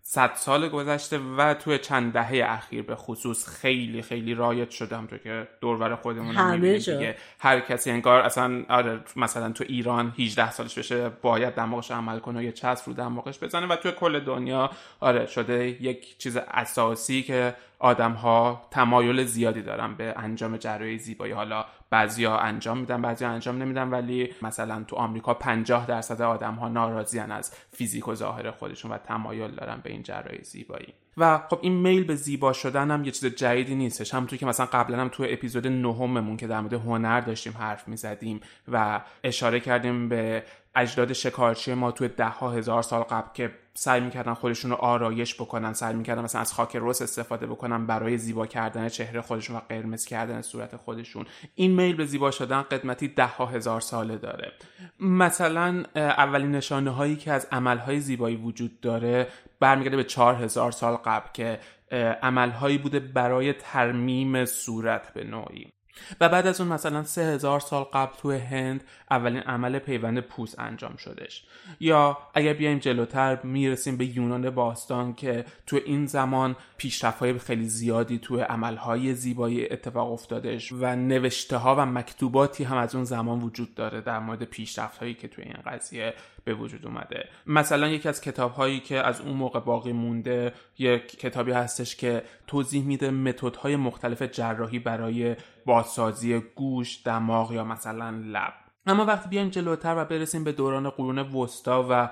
[0.07, 5.19] صد سال گذشته و توی چند دهه اخیر به خصوص خیلی خیلی رایج شده همطور
[5.19, 7.15] که دورور خودمون همه دیگه.
[7.39, 12.39] هر کسی انگار اصلا آره مثلا تو ایران 18 سالش بشه باید دماغش عمل کنه
[12.39, 17.23] و یه چسب رو دماغش بزنه و توی کل دنیا آره شده یک چیز اساسی
[17.23, 21.33] که آدم ها تمایل زیادی دارن به انجام جراحی زیبایی.
[21.33, 26.67] حالا بعضیا انجام میدن بعضیا انجام نمیدن ولی مثلا تو آمریکا 50 درصد آدم ها
[26.67, 30.93] ناراضیان از فیزیک و ظاهر خودشون و تمایل دارن به این جراحی زیبایی.
[31.17, 34.13] و خب این میل به زیبا شدن هم یه چیز جدیدی نیستش.
[34.13, 38.39] همونطور که مثلا قبلا هم تو اپیزود نهممون که در مورد هنر داشتیم حرف می‌زدیم
[38.71, 40.43] و اشاره کردیم به
[40.75, 45.35] اجداد شکارچی ما تو ده ها هزار سال قبل که سعی می‌کردن خودشون رو آرایش
[45.35, 49.59] بکنن سعی می‌کردن مثلا از خاک رس استفاده بکنن برای زیبا کردن چهره خودشون و
[49.69, 51.25] قرمز کردن صورت خودشون.
[51.55, 54.51] این میل به زیبا شدن قدمتی ده ها هزار ساله داره.
[54.99, 59.27] مثلا اولین نشانه هایی که از عمل های زیبایی وجود داره
[59.59, 61.59] برمیگرده به چهار هزار سال قبل که
[62.21, 65.74] عملهایی بوده برای ترمیم صورت به نوعی.
[66.21, 70.59] و بعد از اون مثلا سه هزار سال قبل تو هند اولین عمل پیوند پوست
[70.59, 71.43] انجام شدش.
[71.79, 77.65] یا اگر بیایم جلوتر می‌رسیم به یونان باستان که تو این زمان پیشرفت های خیلی
[77.65, 83.41] زیادی تو عملهای زیبایی اتفاق افتادش و نوشته ها و مکتوباتی هم از اون زمان
[83.41, 86.13] وجود داره در مورد پیشرفت هایی که تو این قضیه
[86.45, 87.29] به وجود اومده.
[87.45, 92.23] مثلا یکی از کتاب هایی که از اون موقع باقی مونده یک کتابی هستش که
[92.47, 98.64] توضیح میده متد های مختلف جراحی برای بازسازی گوش دماغ یا مثلا لب.
[98.87, 102.09] اما وقتی بیایم جلوتر و برسیم به دوران قرون وسطا و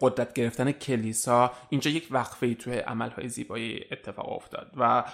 [0.00, 5.04] قدرت گرفتن کلیسا اینجا یک وقفه ای توی عملهای زیبایی اتفاق افتاد و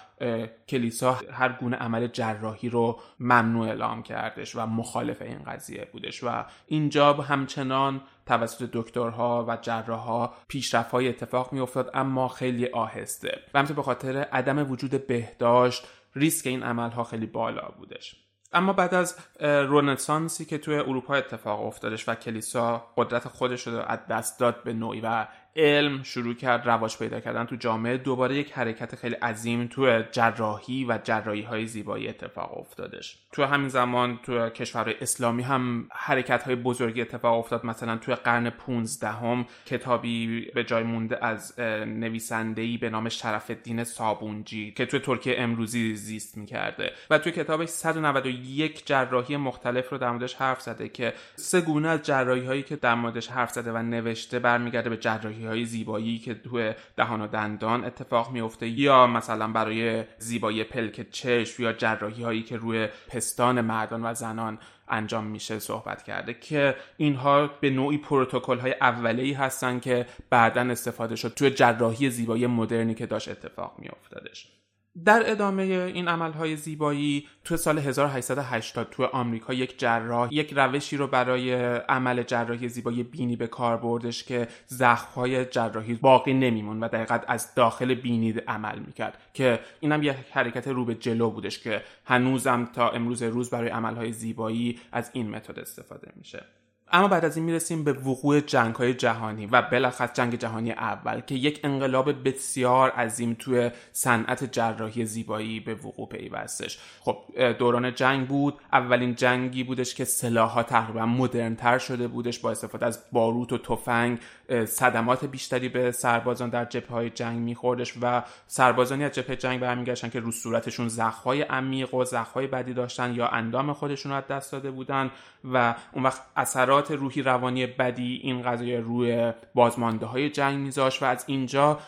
[0.68, 6.44] کلیسا هر گونه عمل جراحی رو ممنوع اعلام کردش و مخالف این قضیه بودش و
[6.66, 13.40] اینجا همچنان توسط دکترها و جراحها پیشرفت های اتفاق می افتاد اما خیلی آهسته.
[13.54, 18.25] و به خاطر عدم وجود بهداشت ریسک این عملها خیلی بالا بودش.
[18.56, 23.98] اما بعد از رونسانسی که توی اروپا اتفاق افتادش و کلیسا قدرت خودش رو از
[24.10, 27.96] دست داد به نوعی و علم شروع کرد رواج پیدا کردن تو جامعه.
[27.96, 33.18] دوباره یک حرکت خیلی عظیم تو جراحی و جراحی های زیبایی اتفاق افتادش.
[33.32, 37.66] تو همین زمان تو کشورهای اسلامی هم حرکت های بزرگی اتفاق افتاد.
[37.66, 43.84] مثلا توی قرن 15 هم کتابی به جای مونده از نویسنده‌ای به نام شرف الدین
[43.84, 46.92] صابونجی که توی ترکیه امروزی زیست می‌کرده.
[47.10, 52.02] و توی کتابش 191 جراحی مختلف رو در موردش حرف زده که سه گونه از
[52.02, 56.34] جراحی هایی که در موردش حرف زده و نوشته برمیگرده به جراحی های زیبایی که
[56.34, 62.42] توی دهان و دندان اتفاق میفته یا مثلا برای زیبایی پلک چشم یا جراحی هایی
[62.42, 68.58] که روی پستان مردان و زنان انجام میشه صحبت کرده که اینها به نوعی پروتکل
[68.58, 74.55] های اولیه‌ای هستن که بعدا استفاده شد توی جراحی زیبایی مدرنی که داشت اتفاق میافتادش.
[75.04, 81.06] در ادامه این عملهای زیبایی تو سال 1880 تو آمریکا یک جراح یک روشی رو
[81.06, 87.18] برای عمل جراحی زیبایی بینی به کار بردش که زخمهای جراحی باقی نمیمون و دقیقا
[87.28, 92.64] از داخل بینی عمل می‌کرد که اینم یک حرکت رو به جلو بودش که هنوزم
[92.64, 96.44] تا امروز روز برای عملهای زیبایی از این متد استفاده میشه.
[96.92, 101.20] اما بعد از این می‌رسیم به وقوع جنگ های جهانی و بلخص جنگ جهانی اول
[101.20, 106.78] که یک انقلاب بسیار عظیم توی صنعت جراحی زیبایی به وقوع پیوستش.
[107.00, 107.18] خب
[107.58, 108.54] دوران جنگ بود.
[108.72, 114.18] اولین جنگی بودش که سلاحها تقریبا مدرنتر شده بودش با استفاده از باروت و تفنگ.
[114.66, 120.08] صدمات بیشتری به سربازان در جبهه های جنگ میخوردش و سربازانی از جبهه جنگ برمیگشتن
[120.08, 124.70] که رو صورتشون زخمهای عمیق و زخمهای بدی داشتن یا اندام خودشون رو دست داده
[124.70, 125.10] بودن
[125.44, 131.06] و اون وقت اثرات روحی روانی بدی این قضیه روی بازمانده های جنگ میذاشت و
[131.06, 131.78] از اینجا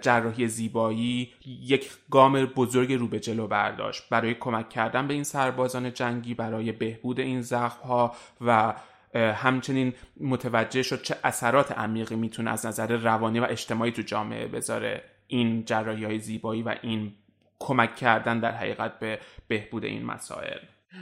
[0.00, 4.08] جراحی زیبایی یک گام بزرگ رو به جلو برداشت.
[4.10, 8.74] برای کمک کردن به این سربازان جنگی برای بهبود این زخم ها و
[9.14, 15.02] همچنین متوجه شد چه اثرات عمیقی می‌تونه از نظر روانی و اجتماعی تو جامعه بذاره.
[15.26, 17.12] این جراحی های زیبایی و این
[17.58, 20.58] کمک کردن در حقیقت به بهبود این مسائل.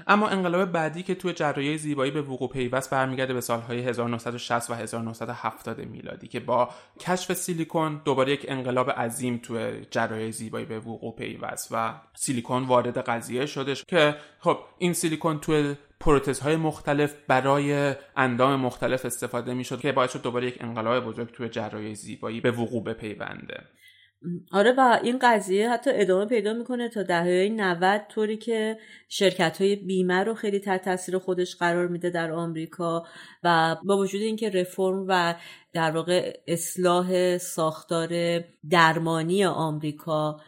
[0.07, 4.75] اما انقلاب بعدی که توی جراحی زیبایی به وقوع پیوست برمیگرده به سالهای 1960 و
[4.75, 6.71] 1970 میلادی که با
[7.01, 12.99] کشف سیلیکون دوباره یک انقلاب عظیم توی جراحی زیبایی به وقوع پیوست و سیلیکون وارد
[12.99, 19.81] قضیه شدش که خب این سیلیکون توی پروتز های مختلف برای اندام مختلف استفاده می‌شد
[19.81, 23.61] که باعث شد دوباره یک انقلاب بزرگ توی جراحی زیبایی به وقوع بپیونده.
[24.53, 29.77] آره و این قضیه حتی ادامه پیدا می‌کنه تا دهه 90 طوری که شرکت های
[29.77, 33.05] بیمه رو خیلی تحت تاثیر خودش قرار میده در آمریکا
[33.45, 35.35] و با وجود اینکه رفرم و
[35.73, 40.41] در واقع اصلاح ساختار درمانی آمریکا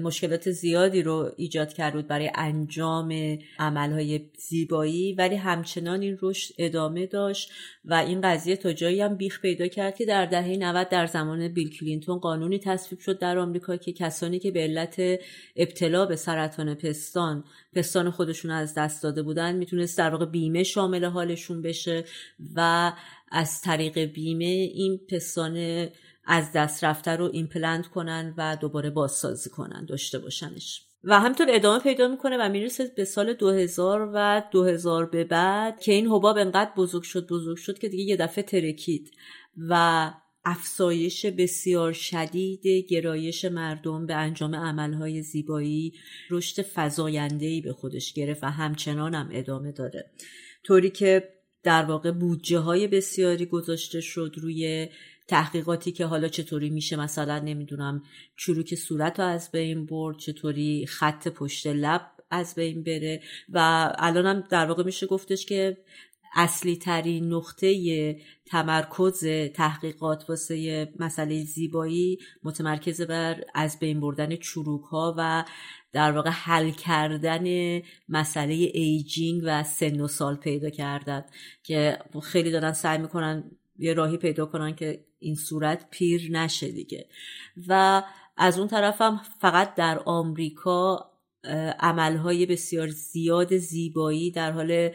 [0.00, 7.06] مشکلات زیادی رو ایجاد کرد بود برای انجام عملهای زیبایی ولی همچنان این رشد ادامه
[7.06, 7.52] داشت
[7.84, 11.48] و این قضیه تا جایی هم بیخ پیدا کرد که در دهه 90 در زمان
[11.48, 15.20] بیل کلینتون قانونی تصویب شد در آمریکا که کسانی که به علت
[15.56, 21.04] ابتلا به سرطان پستان پستان خودشون از دست داده بودن می‌تونست در واقع بیمه شامل
[21.04, 22.04] حالشون بشه
[22.54, 22.92] و
[23.32, 25.86] از طریق بیمه این پستان
[26.26, 30.82] از دست رفته رو ایمپلنت کنن و دوباره بازسازی کنن داشته باشنش.
[31.04, 35.92] و همطور ادامه پیدا می‌کنه و می‌رسه به سال 2000 و 2000 به بعد که
[35.92, 39.10] این حباب انقدر بزرگ شد بزرگ شد که دیگه یه دفعه ترکید
[39.56, 40.12] و
[40.44, 45.92] افزایش بسیار شدید گرایش مردم به انجام عملهای زیبایی
[46.30, 50.10] رشد فزایندهی به خودش گرفت و همچنان هم ادامه داره
[50.64, 51.28] طوری که
[51.62, 54.88] در واقع بودجه های بسیاری گذاشته شد روی
[55.28, 58.02] تحقیقاتی که حالا چطوری میشه مثلا نمی‌دونم
[58.36, 63.58] چروک صورت رو از بین برد چطوری خط پشت لب از بین بره و
[63.98, 65.76] الانم در واقع میشه گفتش که
[66.34, 75.14] اصلی ترین نقطه تمرکز تحقیقات واسه مسئله زیبایی متمرکز بر از بین بردن چروک ها
[75.18, 75.44] و
[75.92, 81.24] در واقع حل کردن مسئله aging و سن و سال پیدا کردن
[81.62, 87.08] که خیلی دارن سعی می‌کنن یه راهی پیدا کنن که این صورت پیر نشه دیگه.
[87.68, 88.02] و
[88.36, 91.10] از اون طرفم فقط در آمریکا
[91.80, 94.90] عملهای بسیار زیاد زیبایی در حال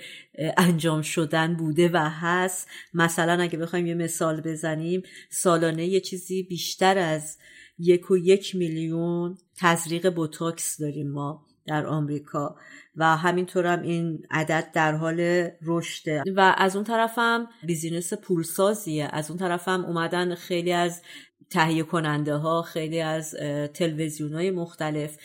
[0.58, 2.68] انجام شدن بوده و هست.
[2.94, 7.38] مثلا اگه بخوایم یه مثال بزنیم سالانه یه چیزی بیشتر از
[7.80, 11.51] یک و یک میلیون تزریق بوتاکس داریم ما.
[11.66, 12.56] در آمریکا
[12.96, 16.24] و همینطور هم این عدد در حال رشده.
[16.36, 19.10] و از اون طرفم بیزینس پولسازیه.
[19.12, 21.02] از اون طرفم اومدن خیلی از
[21.50, 23.36] تهیه کننده ها خیلی از
[23.74, 25.18] تلویزیون های مختلف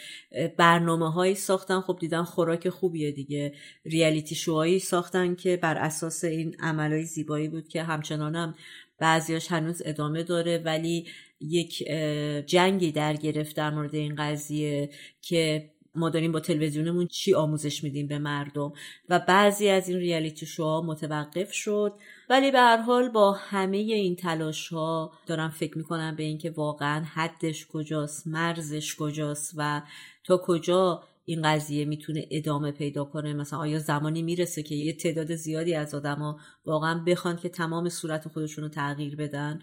[0.57, 1.81] برنامه هایی ساختن.
[1.81, 3.55] خب دیدن خوراک خوبیه دیگه.
[3.85, 8.55] ریالیتی شوهایی ساختن که بر اساس این عملهای زیبایی بود که همچنان هم
[8.99, 10.59] بعضیاش هنوز ادامه داره.
[10.59, 11.07] ولی
[11.41, 11.85] یک
[12.47, 14.91] جنگی در گرفت در مورد این قضیه
[15.23, 18.73] که ما داریم با تلویزیونمون چی آموزش میدیم به مردم.
[19.09, 21.93] و بعضی از این ریالیتی شوها متوقف شد.
[22.31, 27.05] ولی به هر حال با همه این تلاش ها دارم فکر می‌کنم به اینکه واقعا
[27.05, 29.83] حدش کجاست مرزش کجاست و
[30.25, 33.33] تا کجا این قضیه می‌تونه ادامه پیدا کنه.
[33.33, 38.29] مثلا آیا زمانی می‌رسه که یه تعداد زیادی از آدما واقعا بخوان که تمام صورت
[38.29, 39.61] خودشون رو تغییر بدن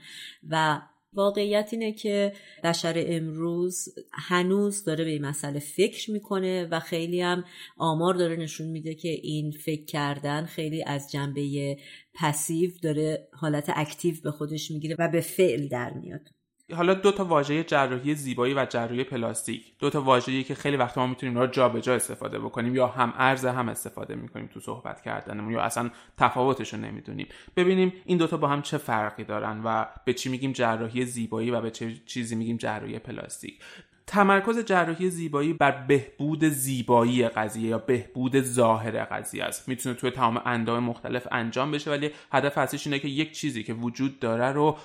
[0.50, 0.82] و
[1.16, 7.44] واقعیت اینه که بشر امروز هنوز داره به این مسئله فکر می‌کنه و خیلی هم
[7.78, 11.78] آمار داره نشون میده که این فکر کردن خیلی از جنبه
[12.14, 16.43] passive داره حالت active به خودش می‌گیره و به فعل در میاد.
[16.72, 19.78] حالا دو تا واژه جراحی زیبایی و جراحی پلاستیک.
[19.80, 23.46] دو تا واژه‌ای که خیلی وقت ما می‌تونیم را جابجا استفاده بکنیم یا هم ارز
[23.46, 27.28] هم استفاده می‌کنیم تو صحبت کردنمون یا اصلا تفاوتش رو نمی‌دونیم.
[27.56, 31.62] ببینیم این دوتا با هم چه فرقی دارن و به چی میگیم جراحی زیبایی و
[31.62, 33.60] به چه چیزی میگیم جراحی پلاستیک.
[34.08, 39.70] تمرکز جراحی زیبایی بر بهبود زیبایی قضیه یا بهبود ظاهر قضیه است.
[39.70, 43.74] می‌تونه توی تمام اندام مختلف انجام بشه ولی هدف اصلیش اینه که یک چیزی که
[43.74, 44.78] وجود داره رو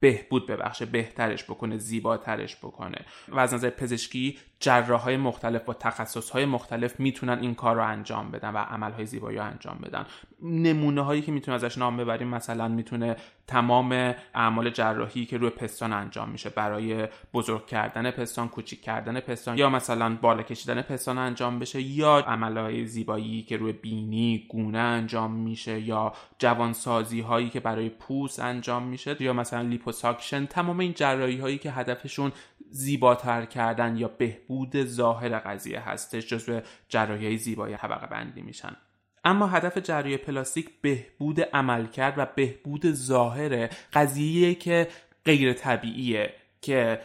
[0.00, 3.04] بهبود ببخشه بهترش بکنه زیباترش بکنه.
[3.28, 7.84] و از نظر پزشکی جراح های مختلف با تخصص های مختلف می‌تونن این کار رو
[7.84, 10.06] انجام بدن و عمل های زیبایی رو انجام بدن.
[10.42, 13.16] نمونه هایی که می‌تونه ازش نام ببریم مثلا می‌تونه
[13.46, 19.58] تمام اعمال جراحی که روی پستان انجام میشه برای بزرگ کردن پستان کوچیک کردن پستان
[19.58, 24.78] یا مثلا بالا کشیدن پستان انجام بشه یا عمل های زیبایی که روی بینی گونه
[24.78, 30.46] انجام میشه یا جوانسازی هایی که برای پوست انجام میشه یا مثلا liposuction.
[30.46, 32.32] تمام این جراحی هایی که هدفشون
[32.70, 38.76] زیباتر کردن یا بهبود ظاهر قضیه هستش جزو جراحی زیبایی طبقه بندی میشن.
[39.24, 44.88] اما هدف جراحی پلاستیک بهبود عملکرد و بهبود ظاهر قضیه که
[45.24, 47.00] غیر طبیعیه که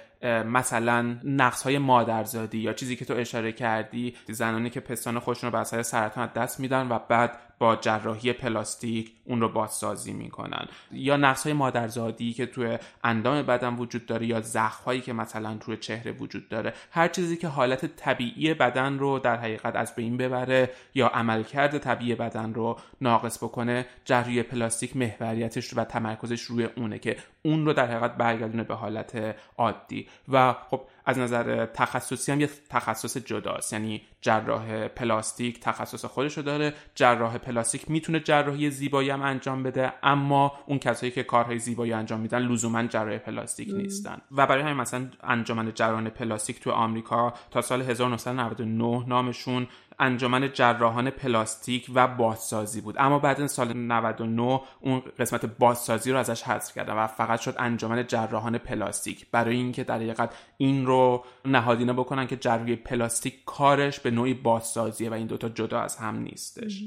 [0.45, 5.51] مثلا نقص های مادرزادی یا چیزی که تو اشاره کردی زنانی که پستان خودشون رو
[5.51, 10.67] به اثر سرطان دست میدن و بعد با جراحی پلاستیک اون رو بازسازی می‌کنن.
[10.91, 15.57] یا نقص های مادرزادی که توی اندام بدن وجود داره یا زخم هایی که مثلا
[15.57, 16.73] توی چهره وجود داره.
[16.91, 22.15] هر چیزی که حالت طبیعی بدن رو در حقیقت از بین ببره یا عملکرد طبیعی
[22.15, 27.85] بدن رو ناقص بکنه جراحی پلاستیک محوریتش و تمرکزش روی اونه که اون رو در
[27.85, 30.07] حقیقت برگردونه به حالت عادی.
[30.29, 33.73] و خب از نظر تخصصی هم یه تخصص جداست.
[33.73, 36.73] یعنی جراح پلاستیک تخصص خودش رو داره.
[36.95, 42.19] جراح پلاستیک می‌تونه جراحی زیبایی هم انجام بده اما اون کسایی که کارهای زیبایی انجام
[42.19, 44.21] میدن لزوما جراح پلاستیک نیستن.
[44.31, 49.67] و برای همین مثلا انجمن جراحان پلاستیک تو آمریکا تا سال 1999 نامشون
[49.99, 52.95] انجمن جراحان پلاستیک و بازسازی بود.
[52.99, 58.07] اما بعد سال 99 اون قسمت بازسازی رو ازش حذف کردن و فقط شد انجمن
[58.07, 59.27] جراحان پلاستیک.
[59.31, 65.09] برای اینکه در حقیقت این رو نهادینه بکنن که جراحی پلاستیک کارش به نوعی بازسازیه
[65.09, 66.83] و این دوتا جدا از هم نیستش.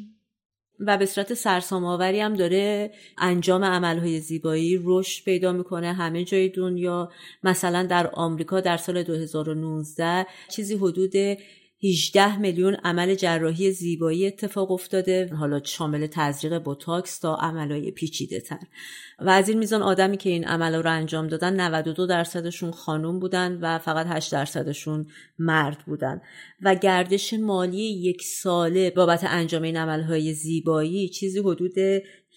[0.80, 5.92] و به صورت سرسام آوری هم داره انجام عملهای زیبایی رشد پیدا می‌کنه.
[5.92, 7.12] همه جای دنیا
[7.44, 11.12] مثلا در آمریکا در سال 2019 چیزی حدود
[11.84, 15.30] 18 میلیون عمل جراحی زیبایی اتفاق افتاده.
[15.34, 18.58] حالا شامل تزریق بوتاکس تا عملهای پیچیده تر
[19.18, 23.58] و از این میزان آدمی که این عمل رو انجام دادن 92 درصدشون خانوم بودن
[23.60, 25.06] و فقط 8 درصدشون
[25.38, 26.20] مرد بودن.
[26.62, 31.78] و گردش مالی یک ساله بابت انجام این عملهای زیبایی چیزی حدود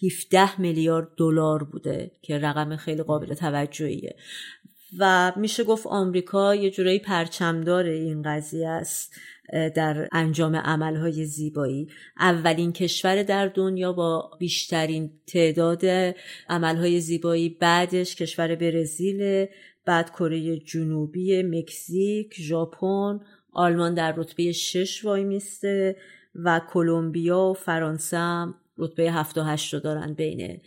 [0.04, 4.16] 17 میلیارد دلار بوده که رقم خیلی قابل توجهیه.
[5.00, 9.14] و میشه گفت آمریکا یه جورایی پرچمدار این قضیه است.
[9.76, 11.88] در انجام عملهای زیبایی.
[12.20, 15.86] اولین کشور در دنیا با بیشترین تعداد
[16.50, 19.46] عملهای زیبایی بعدش کشور برزیل
[19.86, 23.20] بعد کره جنوبی مکزیک ژاپن
[23.52, 25.96] آلمان در رتبه شش وای میسته
[26.36, 28.46] و کلمبیا و فرانسه
[28.80, 30.62] رتبه هفت و هشت رو دارن بین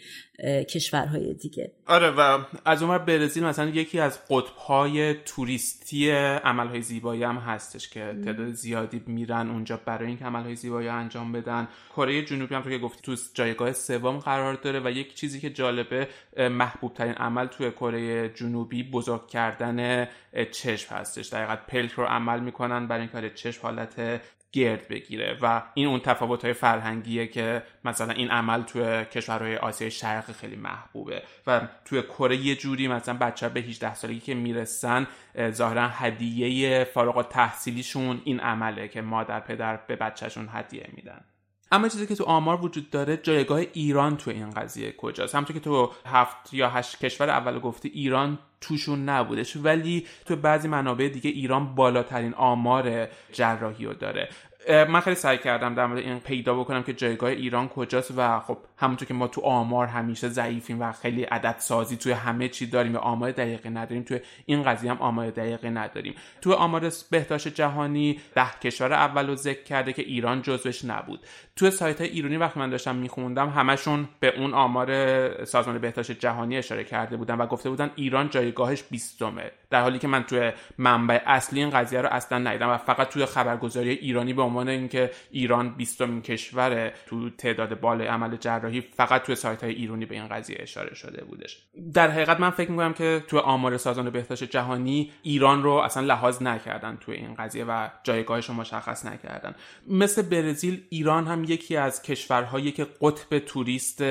[0.45, 1.73] کشورهای دیگه.
[1.87, 8.01] آره و از اون برزیل مثلا یکی از قطبهای توریستی عملهای زیبایی هم هستش که
[8.25, 11.69] تعداد زیادی میرن اونجا برای اینکه عملهای زیبایی انجام بدن.
[11.97, 15.51] کره جنوبی هم تو که گفتی تو جایگاه سوم قرار داره و یک چیزی که
[15.51, 20.09] جالبه محبوب ترین عمل توی کره جنوبی بزرگ کردن
[20.51, 21.33] چشم هستش.
[21.33, 24.21] دقیقا پلک رو عمل می‌کنن برای اینکه چشم حالت
[24.53, 29.91] گرد بگیره و این اون تفاوت های فرهنگیه که مثلا این عمل توی کشورهای آسیای
[29.91, 35.07] شرق خیلی محبوبه و توی کره یه جوری مثلا بچه به 18 سالگی که می‌رسن
[35.51, 41.25] ظاهرا هدیه فارغ تحصیلیشون این عمله که مادر پدر به بچهشون هدیه میدن.
[41.73, 45.61] اما چیزی که تو آمار وجود داره جایگاه ایران تو این قضیه کجاست؟ همونطور که
[45.61, 49.57] تو هفت یا هشت کشور اول گفتی ایران توشون نبودش.
[49.57, 54.29] ولی تو بعضی منابع دیگه ایران بالاترین آمار جراحی رو داره.
[54.69, 58.59] من خیلی سعی کردم در مورد این پیدا بکنم که جایگاه ایران کجاست و خب
[58.77, 62.95] همونطور که ما تو آمار همیشه ضعیفیم و خیلی عدد سازی توی همه چی داریم
[62.95, 66.15] و آمار دقیقی نداریم توی این قضیه هم آمار دقیقی نداریم.
[66.41, 71.21] توی آمار بهداشت جهانی ده کشور اول رو ذکر کرده که ایران جزوش نبود.
[71.57, 76.57] توی سایت های ایرانی وقتی من داشتم میخوندم همشون به اون آمار سازمان بهداشت جهانی
[76.57, 79.51] اشاره کرده بودن و گفته بودن ایران جایگاهش بیستمه.
[79.71, 83.27] در حالی که من توی منبع اصلی این قضیه رو اصلا ندیدم و فقط توی
[83.27, 89.35] خبرگزاری ایرانی به عنوان اینکه ایران بیستمین کشور تو تعداد بالای عمل جراحی فقط توی
[89.35, 91.59] سایت های ایرانی به این قضیه اشاره شده بودش.
[91.95, 96.43] در حقیقت من فکر می‌کنم که توی آمار سازمان بهداشت جهانی ایران رو اصلا لحاظ
[96.43, 99.55] نکردن توی این قضیه و جایگاهش رو مشخص نکردن.
[99.89, 104.03] مثل برزیل ایران هم یکی از کشورهایی که قطب توریست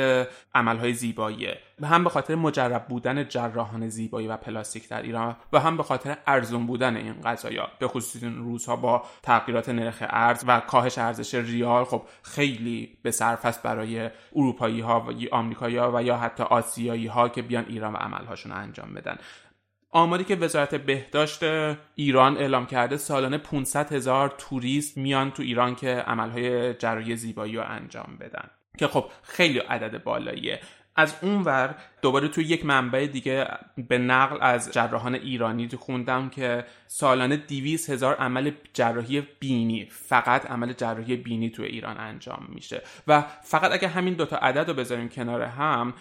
[0.55, 1.57] عملهای زیباییه
[1.87, 6.17] هم به خاطر مجرب بودن جراحان زیبایی و پلاستیک در ایران و هم به خاطر
[6.27, 11.35] ارزون بودن این قضایا به خصوص این روزها با تغییرات نرخ ارز و کاهش ارزش
[11.35, 17.07] ریال خب خیلی به صرف برای اروپایی ها و آمریکایی ها و یا حتی آسیایی
[17.07, 19.17] ها که بیان ایران و عملهاشون انجام بدن.
[19.91, 21.43] آماری که وزارت بهداشت
[21.95, 27.63] ایران اعلام کرده سالانه 500 هزار توریست میان تو ایران که عملهای جراحی زیبایی رو
[27.67, 28.49] انجام بدن.
[28.77, 30.59] که خب خیلی عدد بالاییه.
[30.99, 33.47] از اونور دوباره توی یک منبع دیگه
[33.87, 40.73] به نقل از جراحان ایرانی خوندم که سالانه 200 هزار عمل جراحی بینی فقط عمل
[40.73, 42.81] جراحی بینی توی ایران انجام میشه.
[43.07, 45.93] و فقط اگه همین دوتا عدد رو بذاریم کنار هم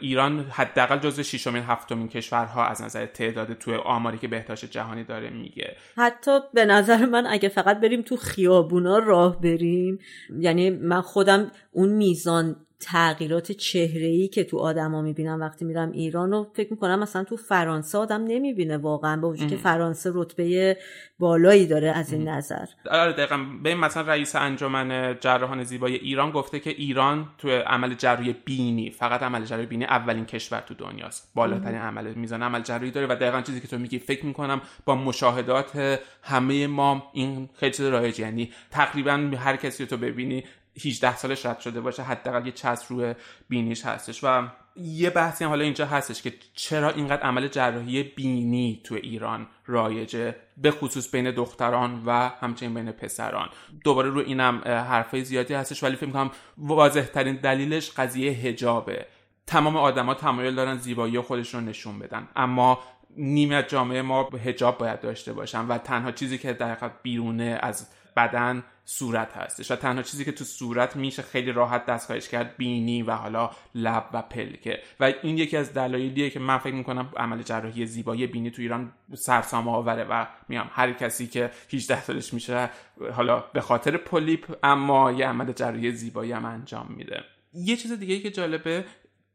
[0.00, 5.30] ایران حداقل جزو ششمین هفتمین کشورها از نظر تعداد توی آماری که بهداشت جهانی داره
[5.30, 5.76] میگه.
[5.96, 9.98] حتی به نظر من اگه فقط بریم تو خیابونا راه بریم
[10.38, 16.30] یعنی من خودم اون میزان تغییرات چهره ای که تو آدما می‌بینم وقتی میرم ایران
[16.30, 20.76] رو فکر می‌کنم مثلا تو فرانسه آدم نمی‌بینه واقعا به وجود که فرانسه رتبه
[21.18, 22.66] بالایی داره از این نظر.
[22.90, 23.46] آره دقیقا.
[23.62, 29.22] به مثلا رئیس انجمن جراحان زیبای ایران گفته که ایران تو عمل جراحی بینی فقط
[29.22, 31.32] عمل جراحی بینی اولین کشور تو دنیاست.
[31.34, 34.94] بالاترین عمل میزان عمل جراحی داره و دقیقا چیزی که تو میگی فکر می‌کنم با
[34.94, 40.44] مشاهدات همه ما این خیلی چیز رایجی یعنی تقریبا هر کسی تو ببینی
[40.84, 43.14] 18 سالش رد شده باشه حداقل یه چسب روی
[43.48, 44.24] بینیش هستش.
[44.24, 49.46] و یه بحثی هم حالا اینجا هستش که چرا اینقدر عمل جراحی بینی تو ایران
[49.66, 52.10] رایجه به خصوص بین دختران و
[52.40, 53.48] همچنین بین پسران.
[53.84, 59.06] دوباره رو اینم حرفای زیادی هستش ولی فکر می‌کنم واضح ترین دلیلش قضیه هجابه
[59.46, 62.28] تمام آدما تمایل دارن زیبایی خودشون نشون بدن.
[62.36, 62.78] اما
[63.16, 68.64] نیمه جامعه ما هجاب باید داشته باشن و تنها چیزی که در بیرونه از بدن
[68.88, 73.10] صورت هستش و تنها چیزی که تو صورت میشه خیلی راحت دستکاریش کرد بینی و
[73.10, 74.82] حالا لب و پلکه.
[75.00, 78.92] و این یکی از دلایلیه که من فکر می‌کنم عمل جراحی زیبایی بینی تو ایران
[79.14, 80.70] سرسام آوره و میام.
[80.72, 82.70] هر کسی که 18 سالش میشه
[83.12, 87.24] حالا به خاطر پولیپ اما یه عمل جراحی زیبایی هم انجام میده.
[87.52, 88.84] یه چیز دیگه که جالبه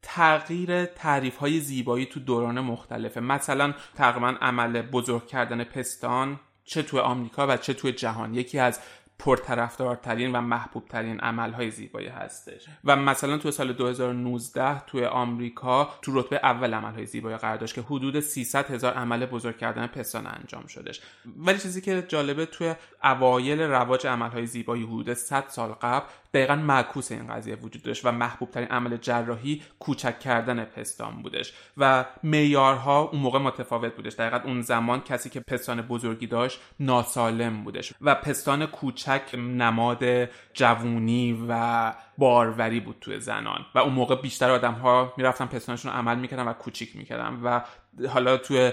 [0.01, 3.19] تغییر تعریف های زیبایی تو دوران مختلفه.
[3.19, 8.33] مثلا تقریبا عمل بزرگ کردن پستان چه تو آمریکا و چه تو جهان.
[8.33, 8.79] یکی از
[9.21, 12.65] پرطرفدارترین و محبوبترین عملهای زیبایی هستش.
[12.83, 17.81] و مثلا تو سال 2019 توی آمریکا تو رتبه اول عملهای زیبایی قرار داشت که
[17.81, 21.01] حدود 300 هزار عمل بزرگ کردن پستان انجام شدش.
[21.37, 27.11] ولی چیزی که جالبه توی اوایل رواج عملهای زیبایی حدود 100 سال قبل دقیقا معکوس
[27.11, 31.53] این قضیه وجود داشت و محبوب ترین عمل جراحی کوچک کردن پستان بودش.
[31.77, 34.13] و معیارها اون موقع متفاوت بودش.
[34.13, 37.93] دقیقا اون زمان کسی که پستان بزرگی داشت ناسالم بودش.
[38.01, 43.65] و پستان کوچک نماد جوونی و باروری بود توی زنان.
[43.75, 47.39] و اون موقع بیشتر آدم ها می‌رفتن پستانشون رو عمل می‌کردن و کوچیک می‌کردن.
[47.43, 47.61] و
[48.07, 48.71] حالا توی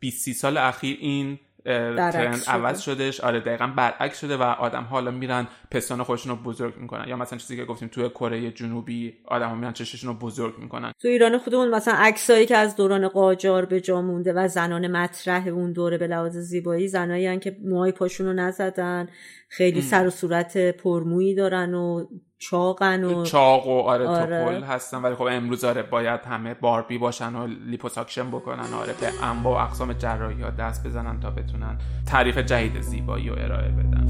[0.00, 5.46] 20 سال اخیر این ترند عوض شدش آره دقیقا برعکس شده و آدم حالا میرن
[5.70, 7.08] پستان خودشون رو بزرگ می‌کنن.
[7.08, 10.92] یا مثلا چیزی که گفتیم توی کره جنوبی آدم ها میرن چششون رو بزرگ می‌کنن.
[11.00, 15.46] تو ایران خودمون مثلا عکسایی که از دوران قاجار به جا مونده و زنان مطرح
[15.48, 19.08] اون دوره به لحاظ زیبایی زنایی که موهای پاشون رو نزدن
[19.48, 22.06] خیلی سر و صورت پرمویی دارن و
[22.38, 24.64] چاقن و چاق و آره, آره.
[24.66, 25.02] هستن.
[25.02, 29.66] ولی خب امروز آره باید همه باربی باشن و liposuction بکنن آره به انواع و
[29.66, 34.08] اقسام جراحی ها دست بزنن تا بتونن تعریف جدید زیبایی رو ارائه بدن.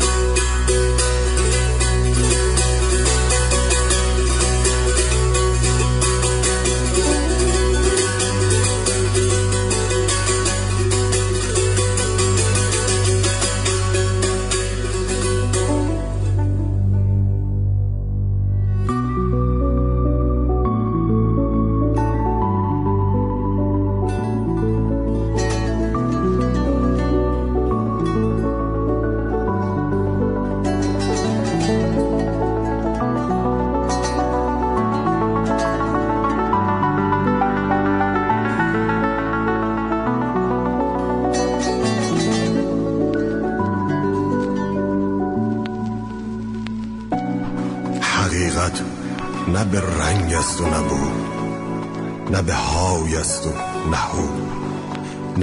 [2.07, 2.48] است و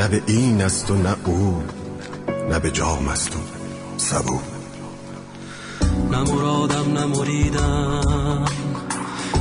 [0.05, 1.63] نه به این است و نه او
[2.49, 3.39] نه به جام است و
[3.97, 4.39] سبو.
[6.11, 8.45] نه مرادم نه مریدم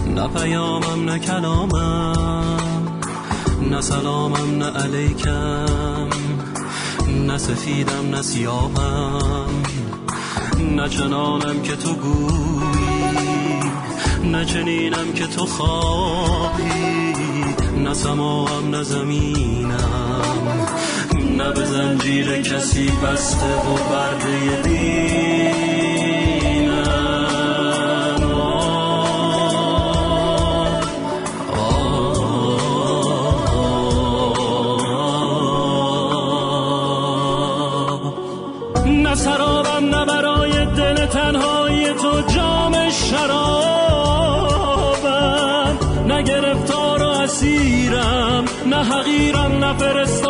[0.07, 3.03] نه پیامم نه کلامم
[3.71, 6.09] نه سلامم نه علیکم
[7.27, 9.62] نه سفیدم نه سیاهم
[10.61, 13.61] نه چنانم که تو گویی
[14.25, 17.05] نه چنینم که تو خواهی
[17.85, 20.14] نه سماهم نه زمینم.
[21.45, 24.84] نه به زنجیر کسی بسته و برده دینم
[38.86, 43.74] نه سرابم نه برای دل تنهای تو جام شراب
[47.24, 50.24] اسیرم نه حقیرم نه فرستاده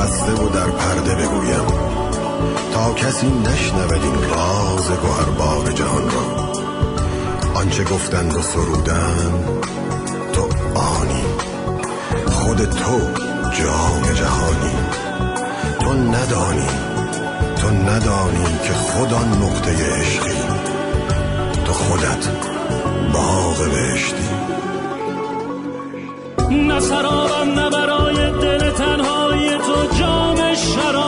[0.00, 1.66] بسته و در پرده بگویم.
[2.72, 6.52] تا کسی نشنود این راز گوهربار جهان را.
[7.54, 9.44] آنچه گفتند و سرودن
[10.32, 10.42] تو
[10.74, 11.24] آنی.
[12.26, 13.00] خود تو
[13.52, 14.76] جام جهانی.
[15.80, 16.68] تو ندانی
[17.56, 20.38] تو ندانی که خود آن نقطه عشقی.
[21.64, 22.28] تو خودت
[23.12, 24.39] باغ بهشتی.
[26.50, 31.00] نه سرابم نه برای دل تنهای تو جام شرابم.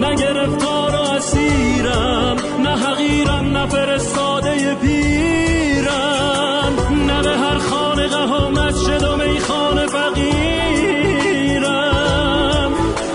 [0.00, 6.72] نه گرفتار و اسیرم نه حقیرم نه فرستاده پیرم.
[7.06, 10.32] نه به هر خانقه و مسجد و میخانه فقیرم.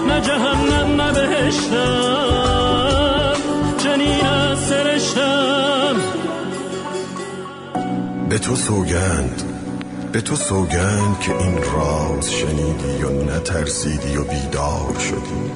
[0.08, 1.74] نه جهنم نه بهشتم.
[3.84, 5.96] چنین سرشتم.
[8.30, 9.53] به تو سوگند.
[10.14, 15.52] به تو سوگند که این راز شنیدی و نترسیدی و بیدار شدی.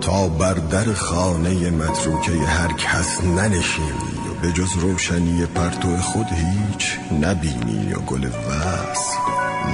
[0.00, 6.98] تا بر در خانه متروکه هر کس ننشینی و به جز روشنی پرتو خود هیچ
[7.20, 9.16] نبینی و گل وصل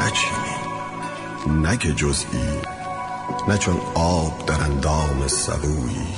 [0.00, 0.56] نچینی.
[1.62, 2.60] نه که جزئی
[3.48, 6.08] نه چون آب در اندام سبویی.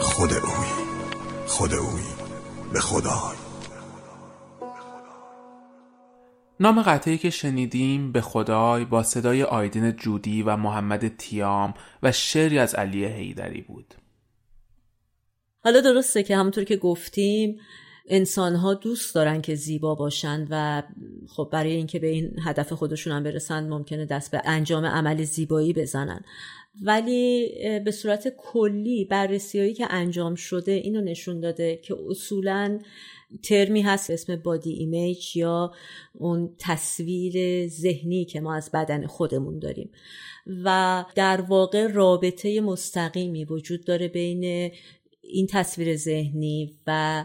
[0.00, 0.88] خود اویی
[1.46, 2.14] خود اویی
[2.72, 3.37] به خدای.
[6.60, 12.58] نام قطعی که شنیدیم به خدای با صدای آیدین جودی و محمد تیام و شعری
[12.58, 13.94] از علی حیدری بود.
[15.64, 17.58] حالا درسته که همونطور که گفتیم
[18.08, 20.82] انسان ها دوست دارن که زیبا باشند و
[21.28, 25.72] خب برای اینکه به این هدف خودشون هم برسن ممکنه دست به انجام عمل زیبایی
[25.72, 26.20] بزنن.
[26.82, 27.50] ولی
[27.84, 32.78] به صورت کلی بررسی هایی که انجام شده اینو نشون داده که اصولا
[33.42, 35.72] ترمی هست اسم بادی ایمیج یا
[36.12, 39.90] اون تصویر ذهنی که ما از بدن خودمون داریم.
[40.64, 44.70] و در واقع رابطه مستقیمی وجود داره بین
[45.20, 47.24] این تصویر ذهنی و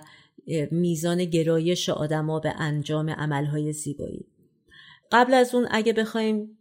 [0.72, 4.26] میزان گرایش آدما به انجام عملهای زیبایی.
[5.12, 6.58] قبل از اون اگه بخوایم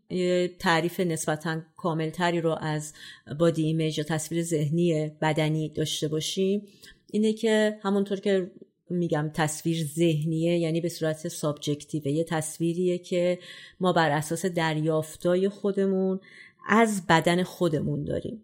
[0.59, 2.93] تعریف نسبتا کاملتری رو از
[3.38, 6.66] بادی ایمیج یا تصویر ذهنی بدنی داشته باشیم
[7.12, 8.51] اینه که همونطور که
[8.95, 12.09] میگم تصویر ذهنیه یعنی به صورت سابجکتیوه.
[12.09, 13.38] یه تصویریه که
[13.80, 16.20] ما بر اساس دریافتای خودمون
[16.68, 18.43] از بدن خودمون داریم.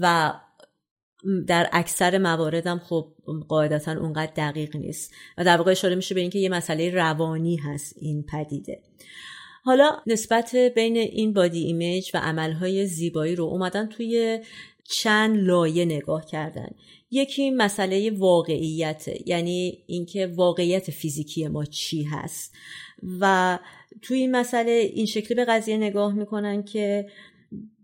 [0.00, 0.34] و
[1.46, 3.12] در اکثر مواردم خب
[3.48, 5.14] قاعدتا اونقدر دقیق نیست.
[5.38, 8.82] و در واقع اشاره میشه به اینکه یه مسئله روانی هست این پدیده.
[9.62, 14.40] حالا نسبت بین این بادی ایمیج و عملهای زیبایی رو اومدن توی
[14.90, 16.68] چند لایه نگاه کردن.
[17.10, 22.54] یکی مسئله واقعیت یعنی اینکه واقعیت فیزیکی ما چی هست.
[23.20, 23.58] و
[24.02, 27.06] توی این مسئله این شکلی به قضیه نگاه می‌کنن که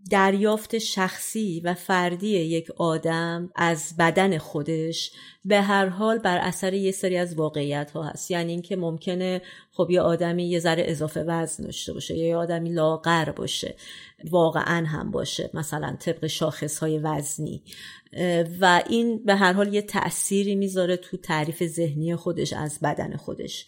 [0.09, 5.11] دریافت شخصی و فردی یک آدم از بدن خودش
[5.45, 8.31] به هر حال بر اثر یه سری از واقعیت ها هست.
[8.31, 9.41] یعنی اینکه ممکنه
[9.71, 13.75] خب یه آدمی یه ذره اضافه وزن داشته باشه یا یه آدمی لاغر باشه
[14.31, 17.63] واقعا هم باشه مثلا طبق شاخص های وزنی.
[18.61, 23.65] و این به هر حال یه تأثیری می‌ذاره تو تعریف ذهنی خودش از بدن خودش.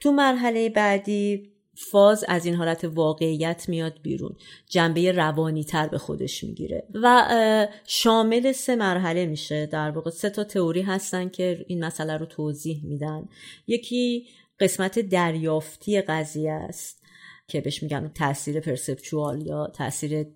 [0.00, 4.36] تو مرحله بعدی فاز از این حالت واقعیت میاد بیرون.
[4.68, 6.86] جنبه روانی تر به خودش می‌گیره.
[6.94, 9.66] و شامل سه مرحله میشه.
[9.66, 13.28] در واقع سه تا تئوری هستن که این مسئله رو توضیح میدن.
[13.66, 14.26] یکی
[14.60, 17.02] قسمت دریافتی قضیه است
[17.48, 20.26] که بهش میگن تاثیر پرسپچوال یا تاثیر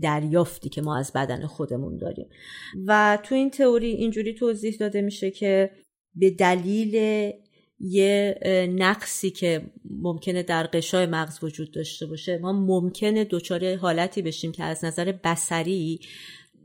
[0.00, 2.28] دریافتی که ما از بدن خودمون داریم.
[2.86, 5.70] و تو این تئوری اینجوری توضیح داده میشه که
[6.14, 7.32] به دلیل
[7.80, 8.38] یه
[8.78, 12.38] نقصی که ممکنه در قشای مغز وجود داشته باشه.
[12.38, 16.00] ما ممکنه دچار حالتی بشیم که از نظر بسری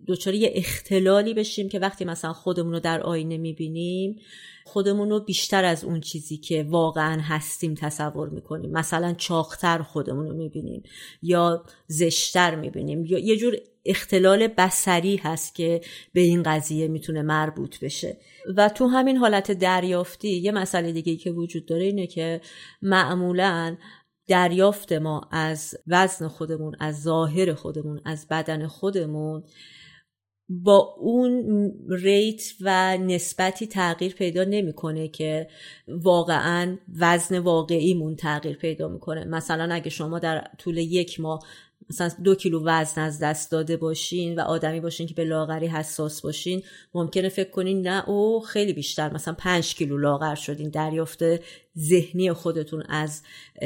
[0.07, 4.19] دچار یه اختلالی بشیم که وقتی مثلا خودمون رو در آینه می‌بینیم
[4.65, 8.71] خودمون رو بیشتر از اون چیزی که واقعا هستیم تصور می‌کنیم.
[8.71, 10.83] مثلا چاختر خودمون رو می‌بینیم
[11.21, 13.05] یا زشتر می‌بینیم.
[13.05, 13.57] یا یه جور
[13.89, 15.81] اختلال بسری هست که
[16.13, 18.17] به این قضیه می‌تونه مربوط بشه.
[18.57, 22.41] و تو همین حالت دریافتی یه مسئله دیگه که وجود داره اینه که
[22.81, 23.77] معمولا
[24.27, 29.43] دریافت ما از وزن خودمون از ظاهر خودمون از بدن خودمون
[30.49, 35.47] با اون ریت و نسبتی تغییر پیدا نمی‌کنه که
[35.87, 39.25] واقعا وزن واقعیمون تغییر پیدا می‌کنه.
[39.25, 41.39] مثلا اگه شما در طول یک ماه
[41.89, 46.21] مثلا دو کیلو وزن از دست داده باشین و آدمی باشین که به لاغری حساس
[46.21, 46.63] باشین
[46.93, 51.23] ممکنه فکر کنین نه او خیلی بیشتر مثلا پنج کیلو لاغر شدین دریافت
[51.77, 53.23] ذهنی خودتون از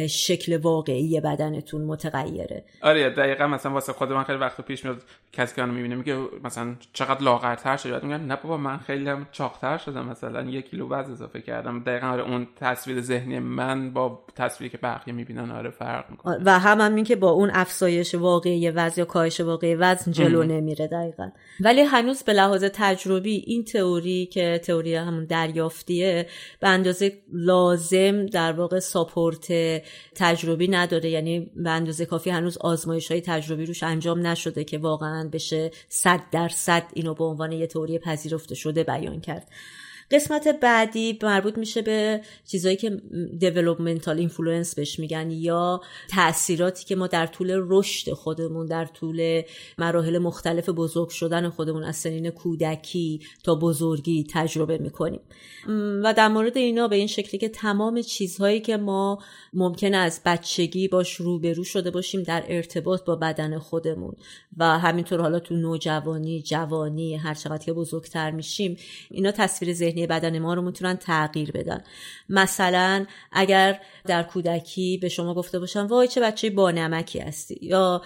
[0.09, 2.65] شکل واقعی بدنتون متغیره.
[2.81, 6.17] آره دقیقا مثلا واسه خود من خیلی وقت پیش میاد کسی که منو می‌بینه میگه
[6.43, 10.05] مثلا چقدر لاغرتر شده میگم نه بابا من خیلی هم چاقتر شدم.
[10.05, 11.83] مثلا یک کیلو وزن اضافه کردم.
[11.83, 16.37] دقیقا آره اون تصویر ذهنی من با تصویری که بقیه می‌بینن آره فرق می‌کنه.
[16.45, 20.87] و هم هم که با اون افزایش واقعی وزن یا کاهش واقعی وزن جلو نمیره
[20.87, 21.29] دقیقا.
[21.59, 26.27] ولی هنوز به لحاظ تجربی این تئوری که تئوری همون دریافتیه
[26.59, 27.92] به اندازه لازم
[28.31, 29.47] در واقع ساپورت
[30.15, 31.09] تجربی نداره.
[31.09, 36.21] یعنی به اندازه کافی هنوز آزمایش های تجربی روش انجام نشده که واقعا بشه صد
[36.31, 39.47] درصد اینو به عنوان یه تئوری پذیرفته شده بیان کرد.
[40.13, 43.01] قسمت بعدی مربوط میشه به چیزایی که
[43.41, 49.41] developmental influence بهش میگن یا تاثیراتی که ما در طول رشد خودمون در طول
[49.77, 55.21] مراحل مختلف بزرگ شدن خودمون از سنین کودکی تا بزرگی تجربه می‌کنیم.
[56.03, 59.19] و در مورد اینا به این شکلی که تمام چیزهایی که ما
[59.53, 64.15] ممکنه از بچگی باش روبرو شده باشیم در ارتباط با بدن خودمون.
[64.57, 68.77] و همینطور حالا تو نوجوانی جوانی هر چقدر که بزرگتر میشیم
[69.11, 71.83] اینا تصویر ذهنی بدن ما رو می‌تونن تغییر بدن.
[72.29, 77.59] مثلا اگر در کودکی به شما گفته باشن وای چه بچه با نمکی هستی.
[77.61, 78.01] یا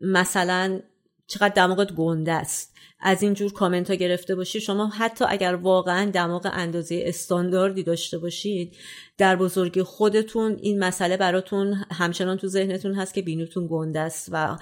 [0.00, 0.80] مثلا
[1.26, 2.74] چقدر دماغت گنده است.
[3.00, 8.76] از اینجور کامنت ها گرفته باشید شما حتی اگر واقعا دماغ اندازه استانداردی داشته باشید
[9.18, 14.56] در بزرگی خودتون این مسئله براتون همچنان تو ذهنتون هست که بینوتون گنده است و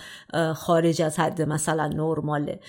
[0.55, 2.61] خارج از حد مثلا نرماله.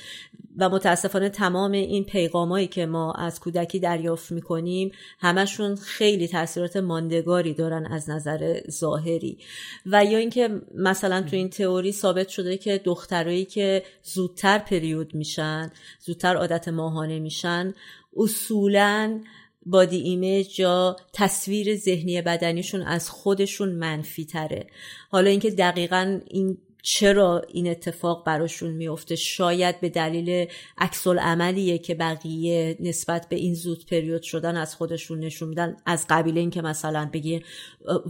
[0.58, 7.54] و متاسفانه تمام این پیغامایی که ما از کودکی دریافت می‌کنیم همشون خیلی تاثیرات ماندگاری
[7.54, 9.38] دارن از نظر ظاهری.
[9.86, 15.72] و یا اینکه مثلا تو این تئوری ثابت شده که دخترایی که زودتر پریود میشن
[16.00, 17.74] زودتر عادت ماهانه میشن
[18.18, 19.22] اصولا
[19.66, 24.68] بادی ایمیج یا تصویر ذهنی بدنیشون از خودشون منفی تره
[25.10, 30.48] حالا اینکه دقیقا این چرا این اتفاق براشون میفته شاید به دلیل
[30.78, 35.78] عکس عملیه که بقیه نسبت به این زود پریود شدن از خودشون نشون میدن.
[35.86, 37.42] از قبیل اینکه مثلا بگی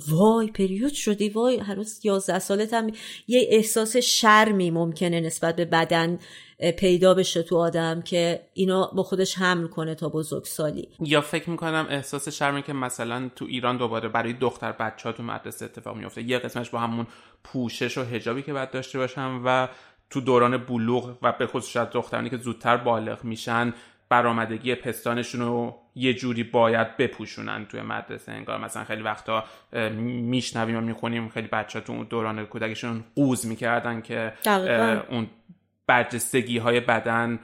[0.08, 2.92] وای پریود شدی وای هنوز 11 سالت هم
[3.28, 6.20] یه احساس شرمی ممکنه نسبت به بدن
[6.78, 10.90] پیدا بشه تو آدم که اینا با خودش حمل کنه تا بزرگسالی.
[11.00, 15.24] یا فکر می‌کنم احساس شرمی که مثلا تو ایران دوباره برای دختر بچه ها تو
[15.24, 17.08] مدرسه اتفاق میفته یه قسمش با همون
[17.44, 19.68] پوشش و هجابی که باید داشته باشن و
[20.10, 23.74] تو دوران بلوغ و به خصوص دخترانی که زودتر بالغ میشن
[24.10, 28.32] برآمدگی پستانشون رو یه جوری باید بپوشونن توی مدرسه.
[28.32, 29.44] انگار مثلا خیلی وقتا
[29.96, 34.34] میشنویم و می‌خونیم خیلی بچه تو دوران کودکشون قوز می‌کردن که
[35.10, 35.28] اون
[35.88, 37.40] برجستگی های بدن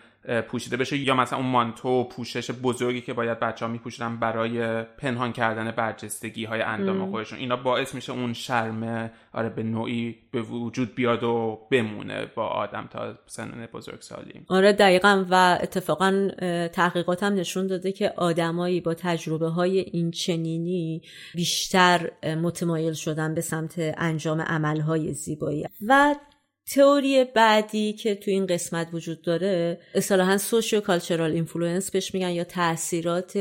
[0.48, 5.34] پوشیده بشه یا مثلا اون مانتو پوشش بزرگی که باید بچه ها میپوشیدن برای پنهان
[5.34, 7.40] کردن برجستگی های اندام خودشون.
[7.40, 12.88] اینا باعث میشه اون شرم آره به نوعی به وجود بیاد و بمونه با آدم
[12.92, 14.46] تا سنن بزرگسالی.
[14.48, 15.26] آره دقیقا.
[15.30, 16.30] و اتفاقا
[16.74, 21.02] تحقیقات هم نشون داده که آدمایی با تجربه های این چنینی
[21.36, 25.66] بیشتر متمایل شدن به سمت انجام عملهای زیبایی.
[25.88, 26.16] و
[26.72, 33.34] تئوری بعدی که تو این قسمت وجود داره اصطلاحا sociocultural influence بهش میگن یا تاثیرات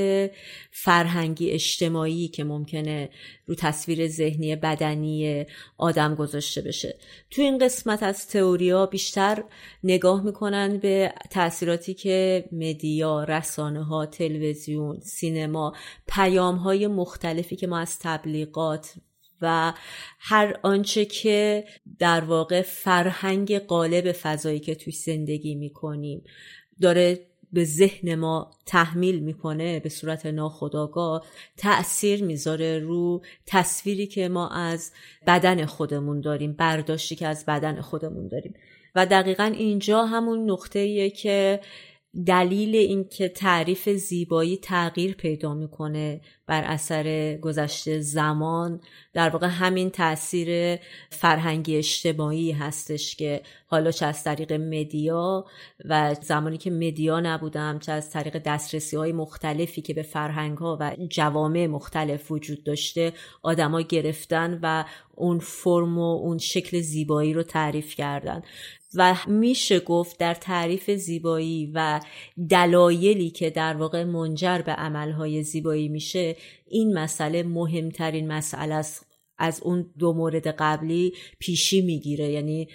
[0.70, 3.08] فرهنگی اجتماعی که ممکنه
[3.46, 5.46] رو تصویر ذهنی بدنی
[5.78, 6.98] آدم گذاشته بشه.
[7.30, 9.44] تو این قسمت از تئوریا بیشتر
[9.84, 15.72] نگاه می‌کنن به تاثیراتی که مدیا رسانه ها تلویزیون سینما
[16.06, 18.94] پیام های مختلفی که ما از تبلیغات
[19.42, 19.72] و
[20.18, 21.64] هر آنچه که
[21.98, 26.24] در واقع فرهنگ قالب فضایی که توی زندگی می‌کنیم
[26.80, 27.20] داره
[27.52, 31.26] به ذهن ما تحمیل می‌کنه به صورت ناخودآگاه
[31.56, 34.92] تأثیر می‌ذاره رو تصویری که ما از
[35.26, 38.54] بدن خودمون داریم برداشتی که از بدن خودمون داریم.
[38.94, 41.60] و دقیقا اینجا همون نقطه که
[42.26, 48.80] دلیل اینکه تعریف زیبایی تغییر پیدا می‌کنه بر اثر گذشته زمان.
[49.12, 50.78] در واقع همین تاثیر
[51.10, 55.44] فرهنگی اجتماعی هستش که حالا چه از طریق مدیا
[55.84, 60.76] و زمانی که مدیا نبودم چه از طریق دسترسی های مختلفی که به فرهنگ ها
[60.80, 64.84] و جوامع مختلف وجود داشته آدما گرفتن و
[65.14, 68.42] اون فرم و اون شکل زیبایی رو تعریف کردن.
[68.94, 72.00] و میشه گفت در تعریف زیبایی و
[72.50, 76.36] دلایلی که در واقع منجر به عملهای زیبایی میشه
[76.66, 79.06] این مسئله مهمترین مسئله است.
[79.38, 82.30] از اون دو مورد قبلی پیشی می‌گیره.
[82.30, 82.68] یعنی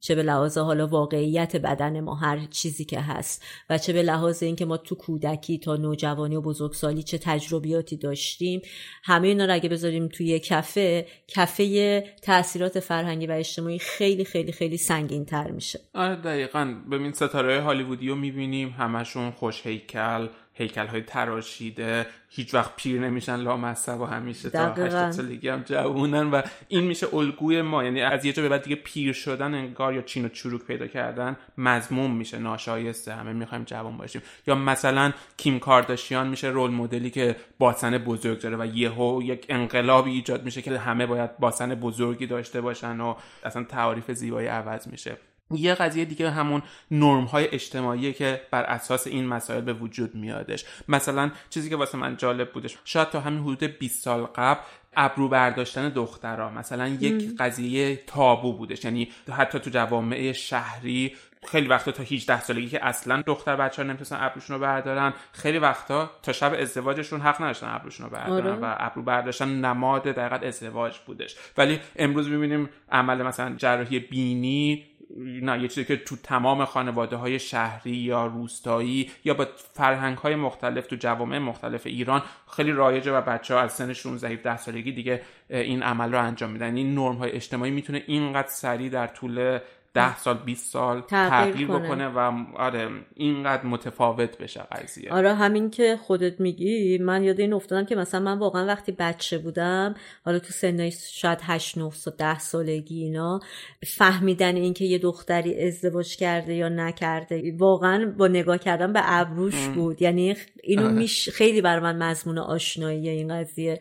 [0.00, 3.44] چه به لحاظ حالا واقعیت بدن ما هر چیزی که هست.
[3.70, 8.60] و چه به لحاظ اینکه ما تو کودکی تا نوجوانی و بزرگسالی چه تجربیاتی داشتیم
[9.04, 14.76] همه اینا رو اگه بذاریم توی کفه کفه تاثیرات فرهنگی و اجتماعی خیلی خیلی خیلی
[14.76, 15.80] سنگین تر میشه.
[15.94, 16.74] آره دقیقا.
[16.92, 23.36] ببین ستاره هالیوودی رو می‌بینیم همشون خوش هیکل هیکل های تراشیده هیچ وقت پیر نمیشن
[23.36, 27.84] لامصب و همیشه تا 80 سالگی هم جوونن و این میشه الگوی ما.
[27.84, 30.86] یعنی از یه جا به بعد دیگه پیر شدن انگار یا چین و چروک پیدا
[30.86, 34.22] کردن مضموم میشه ناشایسته همه می‌خوایم جوان باشیم.
[34.46, 40.10] یا مثلا کیم کارداشیان میشه رول مدلی که باسن بزرگ داره و یهو یک انقلابی
[40.10, 45.16] ایجاد میشه که همه باید باسن بزرگی داشته باشن و اصلا تعاریف زیبایی عوض میشه.
[45.56, 50.64] یه قضیه دیگه همون نرم های اجتماعی که بر اساس این مسائل به وجود میادش.
[50.88, 54.60] مثلا چیزی که واسه من جالب بودش شاید تا همین حدود 20 سال قبل
[54.96, 58.84] ابرو برداشتن دخترها مثلا یک قضیه تابو بودش.
[58.84, 63.88] یعنی حتی تو جوامع شهری خیلی وقتا تا 18 سالگی که اصلا دختر بچه ها
[63.88, 68.58] نمی‌تونستن ابروشون رو بردارن خیلی وقتا تا شب ازدواجشون حق نداشتن ابروشون رو بردارن آره.
[68.60, 71.36] و ابرو برداشتن نماد دقیقا ازدواج بودش.
[71.58, 74.84] ولی امروز می‌بینیم عمل مثلا جراحی بینی
[75.16, 80.34] نه یه چیزی که تو تمام خانواده های شهری یا روستایی یا با فرهنگ های
[80.34, 82.22] مختلف تو جوامع مختلف ایران
[82.56, 86.50] خیلی رایجه و بچه ها از سن 16 17 سالگی دیگه این عمل رو انجام
[86.50, 86.76] میدن.
[86.76, 89.58] این نرم های اجتماعی می‌تونه اینقدر سریع در طول
[89.94, 95.12] ده سال 20 سال تغییر, بکنه و آره اینقدر متفاوت بشه قضیه.
[95.12, 99.38] آره همین که خودت میگی من یاد این افتادم که مثلا من واقعا وقتی بچه
[99.38, 103.40] بودم حالا تو سنای شاید 8 9 10 سالگی اینا
[103.86, 110.02] فهمیدن اینکه یه دختری ازدواج کرده یا نکرده واقعا با نگاه کردن به ابروش بود.
[110.02, 110.92] یعنی اینو آره.
[110.92, 113.80] میش خیلی بر من مضمون آشنایی این قضیه.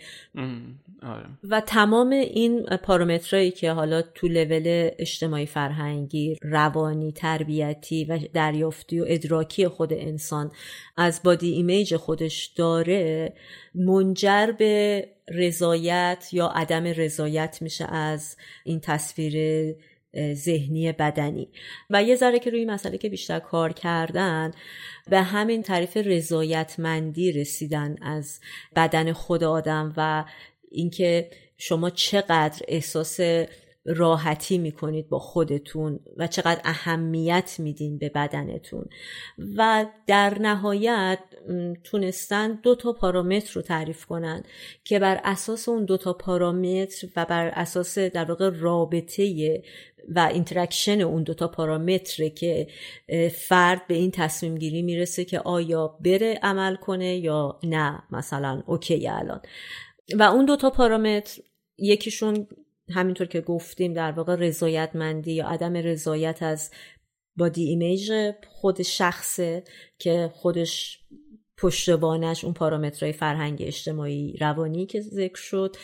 [1.02, 1.26] آره.
[1.44, 9.06] و تمام این پارامترایی که حالا تو لول اجتماعی فرهنگی روانی تربیتی و دریافتی و
[9.08, 10.52] ادراکی خود انسان
[10.98, 13.34] از بادی ایمیج خودش داره
[13.76, 19.36] منجر به رضایت یا عدم رضایت میشه از این تصویر
[20.34, 21.50] ذهنی بدنی
[21.90, 24.52] و یه ذره که روی مسئله که بیشتر کار کردن
[25.10, 28.40] به همین تعریف رضایتمندی رسیدن از
[28.76, 30.26] بدن خود آدم و
[30.72, 33.20] اینکه شما چقدر احساس
[33.86, 38.86] راحتی می‌کنید با خودتون و چقدر اهمیت میدین به بدنتون.
[39.58, 41.20] و در نهایت
[41.84, 44.44] تونستن دو تا پارامتر رو تعریف کنن
[44.84, 49.64] که بر اساس اون دو تا پارامتر و بر اساس در واقع رابطه
[50.10, 52.68] و interaction اون دوتا پارامتره که
[53.34, 58.04] فرد به این تصمیم گیری می‌رسه که آیا بره عمل کنه یا نه.
[58.12, 59.42] مثلا okay الان.
[60.18, 61.42] و اون دوتا پارامتر
[61.78, 62.48] یکیشون
[62.90, 66.72] همینطور که گفتیم در واقع رضایتمندی یا عدم رضایت از
[67.36, 68.12] body image
[68.50, 69.64] خود شخصه
[70.00, 71.00] که خودش
[71.58, 75.76] پشتوانش اون پارامترهای فرهنگ اجتماعی روانی که ذکر شد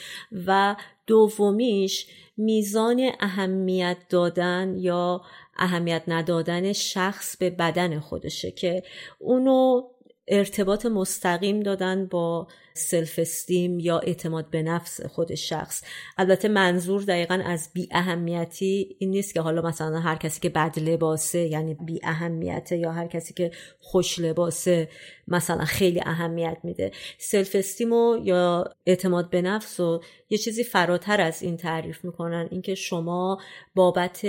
[0.48, 0.76] و
[1.08, 2.08] دومیش
[2.38, 5.22] میزان اهمیت دادن یا
[5.58, 8.84] اهمیت ندادن شخص به بدن خودشه که
[9.20, 9.82] اونو
[10.28, 15.84] ارتباط مستقیم دادن با self esteem یا اعتماد به نفس خود شخص.
[16.18, 20.80] البته منظور دقیقا از بی اهمیتی این نیست که حالا مثلا هر کسی که بد
[20.80, 24.90] لباسه یعنی بی اهمیته یا هر کسی که خوش لباسه
[25.28, 26.92] مثلا خیلی اهمیت میده.
[27.18, 27.92] سلف استیم
[28.24, 32.48] یا اعتماد به نفس و یه چیزی فراتر از این تعریف می‌کنن.
[32.52, 33.38] اینکه شما
[33.76, 34.26] بابت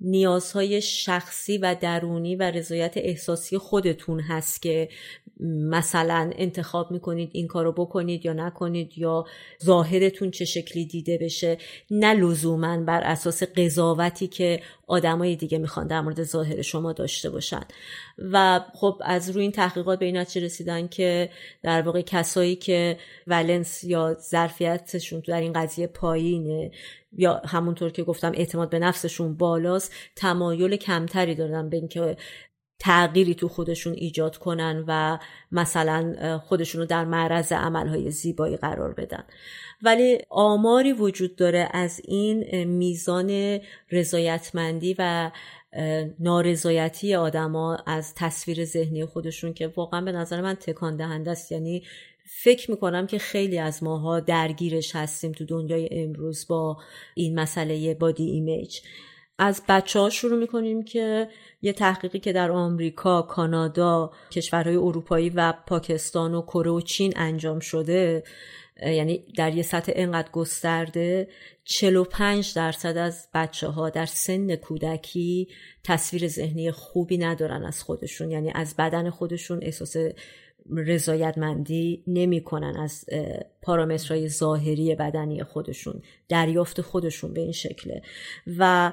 [0.00, 4.88] نیازهای شخصی و درونی و رضایت احساسی خودتون هست که
[5.40, 9.24] مثلا انتخاب می‌کنید این کارو بکنید یا نکنید یا
[9.64, 11.58] ظاهرتون چه شکلی دیده بشه.
[11.90, 17.62] نه لزوما بر اساس قضاوتی که آدمای دیگه می‌خوان در مورد ظاهر شما داشته باشن.
[18.18, 21.30] و خب از روی این تحقیقات به این نتیجه رسیدن که
[21.62, 26.70] در واقع کسایی که ولنس یا ظرفیتشون در این قضیه پایینه
[27.12, 32.16] یا همونطور که گفتم اعتماد به نفسشون بالاست تمایل کمتری دارن به اینکه
[32.78, 35.18] تغییری تو خودشون ایجاد کنن و
[35.52, 39.24] مثلا خودشون رو در معرض عملهای زیبایی قرار بدن.
[39.82, 43.60] ولی آماری وجود داره از این میزان
[43.92, 45.30] رضایتمندی و
[46.20, 51.52] نارضایتی آدما از تصویر ذهنی خودشون که واقعا به نظر من تکان دهنده است.
[51.52, 51.82] یعنی
[52.24, 56.78] فکر می‌کنم که خیلی از ماها درگیرش هستیم تو دنیای امروز با
[57.14, 58.80] این مسئله بادی ایمیج.
[59.38, 61.28] از بچه ها شروع می‌کنیم که
[61.62, 67.60] یه تحقیقی که در آمریکا، کانادا، کشورهای اروپایی و پاکستان و کره و چین انجام
[67.60, 68.24] شده
[68.82, 71.28] یعنی در یه سطح انقدر گسترده
[71.64, 75.48] 45 درصد از بچه ها در سن کودکی
[75.84, 78.30] تصویر ذهنی خوبی ندارن از خودشون.
[78.30, 79.96] یعنی از بدن خودشون احساس
[80.76, 83.04] رضایتمندی نمی‌کنن از
[83.62, 88.02] پارامترهای ظاهری بدنی خودشون دریافت خودشون به این شکله.
[88.58, 88.92] و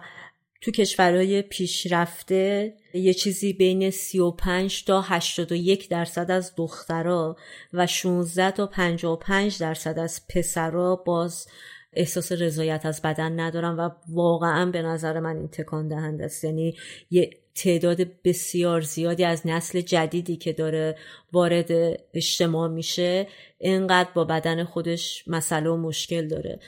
[0.66, 7.38] تو کشورهای پیشرفته یه چیزی بین 35 تا 81 درصد از دخترها
[7.74, 11.47] و 16 تا 55 درصد از پسرها باز
[11.93, 16.43] احساس رضایت از بدن ندارم و واقعا به نظر من این تکان دهنده است.
[16.43, 16.76] یعنی
[17.11, 20.95] یه تعداد بسیار زیادی از نسل جدیدی که داره
[21.33, 21.71] وارد
[22.13, 23.27] اجتماع میشه
[23.57, 26.59] اینقدر با بدن خودش مسئله و مشکل داره.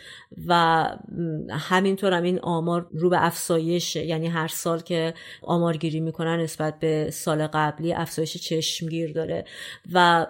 [0.48, 0.86] و
[1.50, 4.06] همینطور هم این آمار رو به افزایشه.
[4.06, 9.46] یعنی هر سال که آمارگیری می‌کنن نسبت به سال قبلی افزایش چشمگیر داره.
[9.94, 10.28] و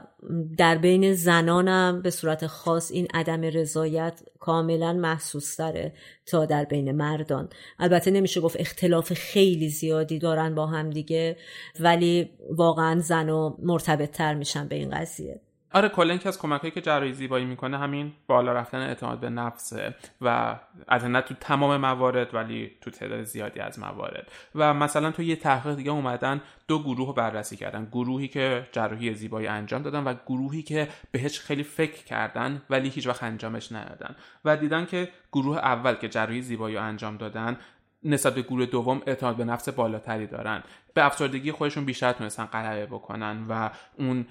[0.57, 5.93] در بین زنانم به صورت خاص این عدم رضایت کاملا محسوس داره
[6.25, 7.49] تا در بین مردان.
[7.79, 11.37] البته نمیشه گفت اختلاف خیلی زیادی دارن با هم دیگه
[11.79, 15.41] ولی واقعا زن و مرتبط تر میشن به این قضیه.
[15.73, 19.95] آره کلا که از کمکهایی که جراحی زیبایی می‌کنه همین بالا رفتن اعتماد به نفسه
[20.21, 24.31] و از نه تو تمام موارد ولی تو تعداد زیادی از موارد.
[24.55, 27.87] و مثلا تو یه تحقیق دیگه اومدن دو گروه رو بررسی کردن.
[27.91, 33.07] گروهی که جراحی زیبایی انجام دادن و گروهی که بهش خیلی فکر کردن ولی هیچ
[33.07, 34.15] وقت انجامش ندادن.
[34.45, 37.57] و دیدن که گروه اول که جراحی زیبایی انجام دادن
[38.07, 40.63] نسبت به گروه دوم اعتماد به نفس بالاتری دارن.
[40.93, 44.25] به افسردگی خودشون بیشتر تونستن غلبه بکنن و اون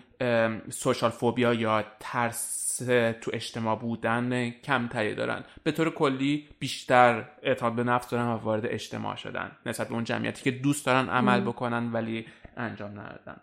[0.70, 2.76] سوشال فوبیا یا ترس
[3.20, 5.44] تو اجتماع بودن کمتری دارن.
[5.62, 9.50] به طور کلی بیشتر اعتماد به نفس دارن و وارد اجتماع شدن.
[9.66, 13.36] نسبت به اون جمعیتی که دوست دارن عمل بکنن ولی انجام ندادن.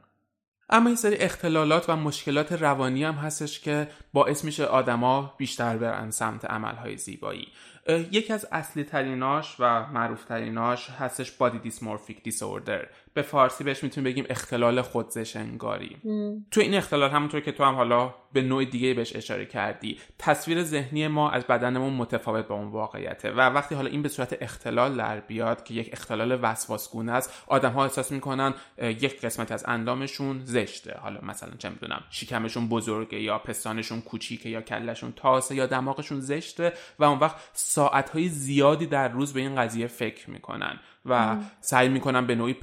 [0.69, 6.09] اما این سری اختلالات و مشکلات روانی هم هستش که باعث میشه آدما بیشتر برن
[6.09, 7.47] سمت عملهای زیبایی.
[7.87, 14.11] یکی از اصلی تریناش و معروف تریناش هستش بادی دیسمورفیک دیسوردر به فارسی بهش می‌تونیم
[14.11, 15.97] بگیم اختلال خودزش انگاری
[16.51, 20.63] تو این اختلال همونطور که تو هم حالا به نوع دیگه بهش اشاره کردی تصویر
[20.63, 24.97] ذهنی ما از بدنمون متفاوت با اون واقعیته و وقتی حالا این به صورت اختلال
[24.97, 30.41] در بیاد که یک اختلال وسواسگونه است آدم ها احساس می‌کنن یک قسمت از اندامشون
[30.43, 30.97] زشته.
[31.01, 36.73] حالا مثلا چه می‌دونم شکمشون بزرگه یا پستانشون کوچیکه یا کلشون تاسه یا دماغشون زشته
[36.99, 42.27] و اون وقت ساعتهای زیادی در روز به این قضیه فکر می‌کنن و سعی می‌کنن
[42.27, 42.53] به نوعی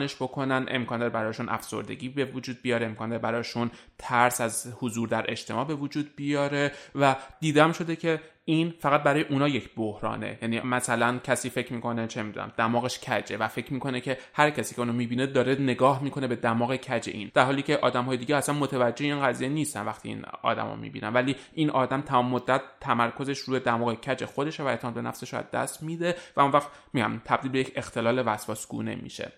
[0.00, 5.08] پنهانش بکنن امکان داره براشون افسردگی به وجود بیاره امکان داره براشون ترس از حضور
[5.08, 10.38] در اجتماع به وجود بیاره و دیدم شده که این فقط برای اونا یک بحرانه.
[10.42, 14.74] یعنی مثلا کسی فکر می‌کنه چه می‌دونم دماغش کجه و فکر می‌کنه که هر کسی
[14.74, 17.30] که اونو می‌بینه داره نگاه می‌کنه به دماغ کج این.
[17.34, 21.12] در حالی که آدم های دیگه اصلا متوجه این قضیه نیستن وقتی این آدمو می‌بینن.
[21.12, 25.42] ولی این آدم تمام مدت تمرکزش روی دماغ کج خودشه و اعتماد به نفسش رو
[25.52, 29.32] دست میده و اون وقت میگم تبدیل به یک اختلال وسواسگونه میشه.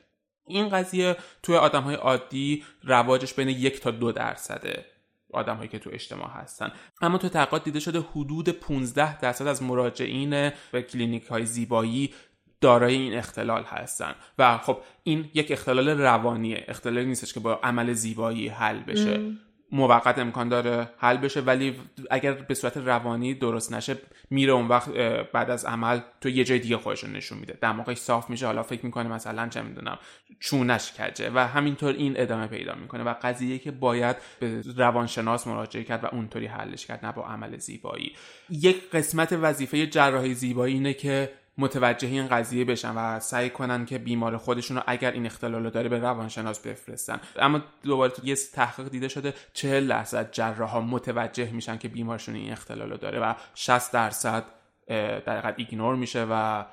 [0.47, 4.87] این قضیه توی آدم های عادی رواجش بین یک تا دو درصده
[5.33, 6.73] آدم هایی که تو اجتماع هستن.
[7.03, 12.15] اما تو تحقیقات دیده شده حدود 15 درصد از مراجعین به کلینیک های زیبایی
[12.61, 14.15] دارای این اختلال هستن.
[14.39, 16.65] و خب این یک اختلال روانیه.
[16.69, 19.21] اختلالی نیستش که با عمل زیبایی حل بشه.
[19.73, 21.77] موقت امکان داره حل بشه ولی
[22.11, 23.97] اگر به صورت روانی درست نشه
[24.31, 24.91] میره اون وقت
[25.33, 27.59] بعد از عمل تو یه جای دیگه خودش نشون میده.
[27.61, 29.99] دماغش صاف میشه حالا فکر می‌کنه مثلا چه می‌دونم
[30.41, 35.85] چونش کجه و همینطور این ادامه پیدا می‌کنه و قضیه که باید به روانشناس مراجعه
[35.85, 38.13] کرد و اونطوری حلش کرد نه با عمل زیبایی.
[38.51, 43.99] یک قسمت وظیفه جراحی زیبایی اینه که متوجه این قضیه بشن و سعی کنن که
[43.99, 47.21] بیمار خودشون رو اگر این اختلال داره به روانشناس بفرستن.
[47.37, 52.97] اما دوباره یه تحقیق دیده شده 40 درصد جراح متوجه میشن که بیمارشون این اختلال
[52.97, 54.45] داره و 60 درصد
[55.27, 56.65] در ایگنور میشه و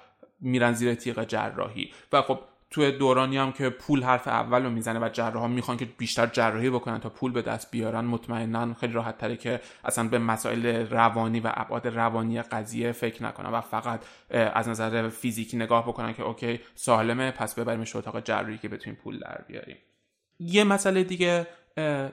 [0.41, 1.93] میرن زیر تیغ جراحی.
[2.13, 2.39] و خب
[2.71, 6.69] توی دورانی هم که پول حرف اول رو می‌زنه و جراح می‌خوان که بیشتر جراحی
[6.69, 11.39] بکنن تا پول به دست بیارن مطمئنا خیلی راحت تره که اصلا به مسائل روانی
[11.39, 16.59] و ابعاد روانی قضیه فکر نکنن و فقط از نظر فیزیکی نگاه بکنن که اوکی
[16.75, 19.77] سالمه پس ببریمش اتاق جراحی که بتونیم پول در بیاریم.
[20.39, 21.47] یه مسئله دیگه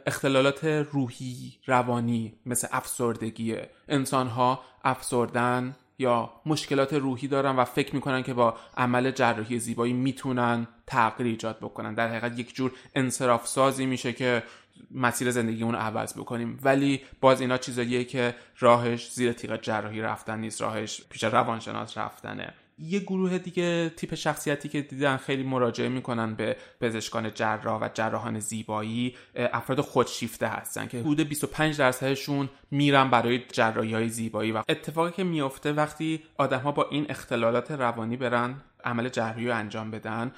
[0.07, 3.57] اختلالات روحی روانی مثل افسردگی
[3.88, 9.92] انسان ها افسردن یا مشکلات روحی دارن و فکر می‌کنن که با عمل جراحی زیبایی
[9.92, 11.94] می‌تونن تغییر ایجاد بکنن.
[11.94, 14.42] در حقیقت یک جور انصراف سازی میشه که
[14.90, 16.59] مسیر زندگی اون عوض بکنیم.
[16.62, 22.55] ولی باز اینا چیزاییه که راهش زیر تیغ جراحی رفتن نیست راهش پیش روانشناس رفتنه.
[22.79, 28.41] یه گروه دیگه تیپ شخصیتی که دیدن خیلی مراجعه می‌کنن به پزشکان جراح و جراحان
[28.41, 34.53] زیبایی افراد خودشیفته هستن که حدود 25 درصدشون میرن برای جراحی های زیبایی.
[34.53, 39.57] و اتفاقی که میفته وقتی آدم ها با این اختلالات روانی برن عمل جراحی رو
[39.57, 40.33] انجام بدن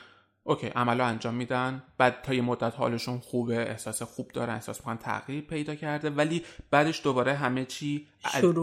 [0.49, 4.97] اوکی عملو انجام میدن بعد تا یه مدت حالشون خوبه احساس خوب دارن احساس می‌کنن
[4.97, 8.07] تغییر پیدا کرده ولی بعدش دوباره همه چی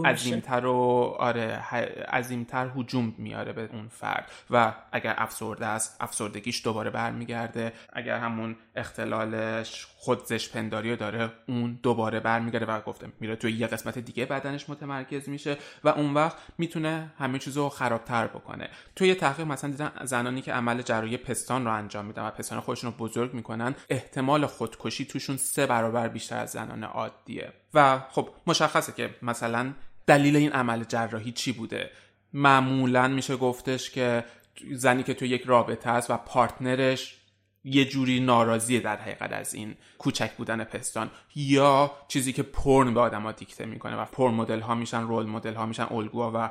[0.05, 0.73] عظیمتر و
[1.19, 1.63] آره
[2.11, 4.31] عظیمتر هجوم میاره به اون فرد.
[4.49, 7.73] و اگر افسرده است افسردگیش دوباره برمیگرده.
[7.93, 13.67] اگر همون اختلالش خودزش پنداری رو داره اون دوباره برمیگرده و گفتم میره توی یه
[13.67, 15.57] قسمت دیگه بدنش متمرکز میشه.
[15.83, 18.69] و اون وقت می‌تونه همه چیزو خرابتر بکنه.
[18.95, 22.59] توی یه تحقیق مثلا دیدن زنانی که عمل جراحی پستان رو انجام میدن و پستان
[22.59, 27.53] خودشون رو بزرگ می‌کنن احتمال خودکشی توشون سه برابر بیشتر از زنان عادیه.
[27.75, 29.73] و خب مشخصه که مثلا
[30.07, 31.89] دلیل این عمل جراحی چی بوده؟
[32.33, 34.23] معمولا میشه گفتش که
[34.71, 37.17] زنی که تو یک رابطه است و پارتنرش
[37.63, 41.11] یه جوری ناراضیه در حقیقت از این کوچک بودن پستان.
[41.35, 45.53] یا چیزی که پرن به آدما دیکته می‌کنه و پرن مدل ها میشن رول مدل
[45.53, 46.49] ها میشن الگوها و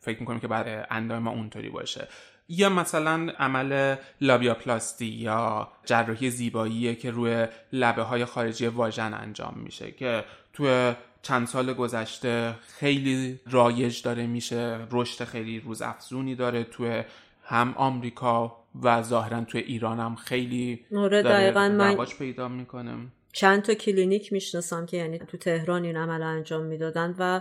[0.00, 2.08] فکر می‌کنیم که بعد اندام ما اونطوری باشه.
[2.48, 9.90] یا مثلا عمل لابیاپلاستی یا جراحی زیبایی که روی لبه های خارجی واژن انجام میشه
[9.90, 10.92] که توی
[11.22, 17.02] چند سال گذشته خیلی رایج داره میشه رشد خیلی روز افزونی داره توی
[17.44, 22.96] هم آمریکا و ظاهرا توی ایران هم خیلی آره دقیقا من پیدا می‌کنه.
[23.32, 27.40] چند تا کلینیک می‌شناسم که یعنی تو تهران این عمل انجام می‌دادن و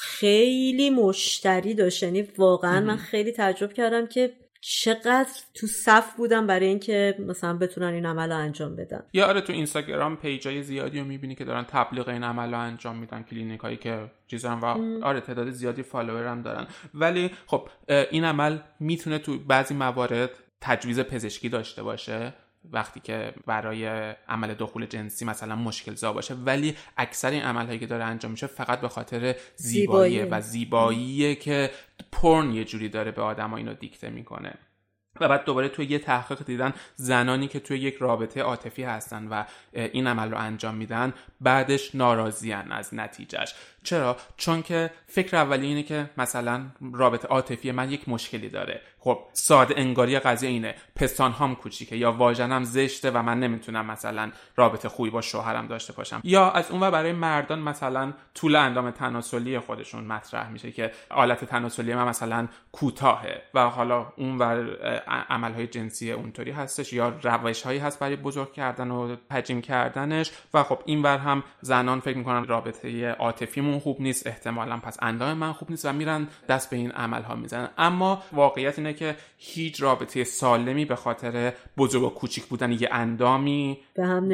[0.00, 2.02] خیلی مشتری داشت.
[2.02, 7.86] یعنی واقعا من خیلی تعجب کردم که چقدر تو صف بودم برای اینکه مثلا بتونن
[7.86, 9.02] این عمل رو انجام بدن.
[9.12, 12.98] یا آره تو اینستاگرام پیجای زیادی رو می‌بینی که دارن تبلیغ این عمل رو انجام
[12.98, 14.64] میدن کلینیک هایی که چیزا و
[15.04, 16.66] آره تعداد زیادی فالوور هم دارن.
[16.94, 20.30] ولی خب این عمل می‌تونه تو بعضی موارد
[20.60, 22.34] تجویز پزشکی داشته باشه.
[22.72, 27.78] وقتی که برای عمل دخول جنسی مثلا مشکل زا باشه ولی اکثر این عمل هایی
[27.78, 31.70] که داره انجام میشه فقط به خاطر زیباییه و زیباییه که
[32.12, 34.54] پرن یه جوری داره به آدم اینو دیکته می‌کنه.
[35.20, 39.44] و بعد دوباره توی یه تحقیق دیدن زنانی که توی یک رابطه عاطفی هستن و
[39.72, 43.54] این عمل رو انجام میدن بعدش ناراضیان از نتیجهش
[43.88, 46.62] چرا؟ چون که فکر اولی اینه که مثلا
[46.92, 48.80] رابطه عاطفی من یک مشکلی داره.
[49.00, 50.74] خب ساده انگاری قضیه اینه.
[50.96, 55.92] پستان هم کوچیکه یا واژنم زشته و من نمی‌تونم مثلا رابطه خوبی با شوهرم داشته
[55.92, 56.20] باشم.
[56.24, 61.44] یا از اون و برای مردان مثلا طول اندام تناسلی خودشون مطرح میشه که آلت
[61.44, 64.76] تناسلی من مثلا کوتاهه و حالا اون ور
[65.28, 70.32] عملهای جنسی اونطوری هستش یا روش هایی هست برای بزرگ کردن و حجیم کردنش.
[70.54, 75.38] و خب این ور هم زنان فکر می‌کنن رابطه عاطفیمون خوب نیست احتمالا پس اندام
[75.38, 77.68] من خوب نیست و میرن دست به این عمل ها می‌زنن.
[77.78, 83.78] اما واقعیت اینه که هیچ رابطه سالمی به خاطر بزرگ و کوچیک بودن یه اندامی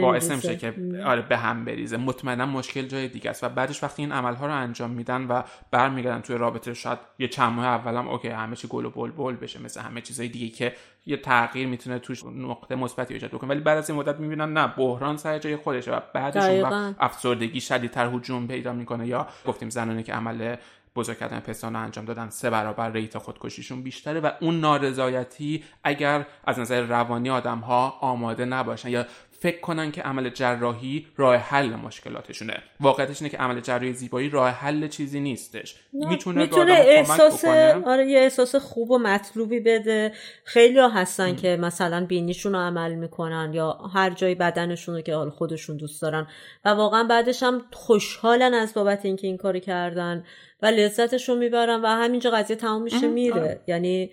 [0.01, 0.74] باعث نمیشه که
[1.05, 1.97] آره به هم بریزه.
[1.97, 5.42] مطمئنا مشکل جای دیگه است و بعدش وقتی این عمل ها رو انجام میدن و
[5.70, 9.36] برمیگردن توی رابطه شاید یه چند ماه اولم اوکی همه چی گل و بل بل
[9.36, 10.72] بشه مثل همه چیزای دیگه که
[11.07, 13.51] یه تغییر می‌تونه توش نقطه مثبتی ایجاد بکنه.
[13.51, 16.65] ولی بعد از این مدت می‌بینن نه بحران سر جای خودشه و بعدش
[16.99, 19.07] افسردگی شدیدتر هجوم پیدا می‌کنه.
[19.07, 20.57] یا گفتیم زنانی که عمل
[20.97, 26.59] بزرگ کردن پستان انجام دادن سه برابر ریت خودکشیشون بیشتره و اون نارضایتی اگر از
[26.59, 29.07] نظر روانی آدم ها آماده نباشن یا
[29.45, 32.62] فکر کنن که عمل جراحی راه حل مشکلاتشونه.
[32.80, 35.76] واقعیتش اینه که عمل جراحی زیبایی راه حل چیزی نیستش.
[35.92, 37.45] می‌تونه, می‌تونه احساس
[37.86, 40.12] آره یه احساس خوب و مطلوبی بده.
[40.45, 45.14] خیلی ها هستن که مثلا بینیشون رو عمل می‌کنن یا هر جای بدنشون رو که
[45.14, 46.26] حال خودشون دوست دارن.
[46.64, 50.24] و واقعا بعدش هم خوشحالن از بابت اینکه این کاری کردن.
[50.65, 53.41] و لذتش رو می‌برن و همینجا قضیه تمام میشه میره.
[53.41, 53.61] آره.
[53.67, 54.11] یعنی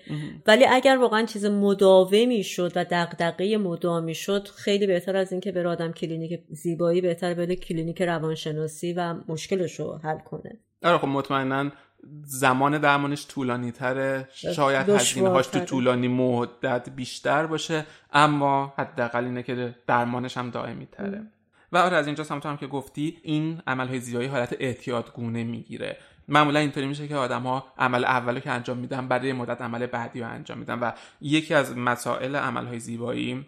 [0.47, 5.69] ولی اگر واقعا چیز مداومی شد و دغدغه مداومی شد خیلی بهتر از اینکه بره
[5.69, 10.59] آدم کلینیک زیبایی بهتر بره کلینیک روانشناسی و مشکلش رو حل کنه.
[10.83, 11.71] آره خب مطمئنا
[12.23, 19.43] زمان درمانش طولانی تره شاید هزینه هاش تو طولانی مدت بیشتر باشه اما حداقل اینه
[19.43, 21.21] که درمانش هم دائمی تره
[21.71, 25.97] و آره از اینجا هم که گفتی این عمل های زیبایی حالت احتیاط گونه می‌گیره.
[26.31, 30.19] معمولا اینطوری میشه که آدم ها عمل اولو که انجام میدن برای مدت عمل بعدی
[30.19, 33.45] رو انجام میدن و یکی از مسائل عمل های زیبایی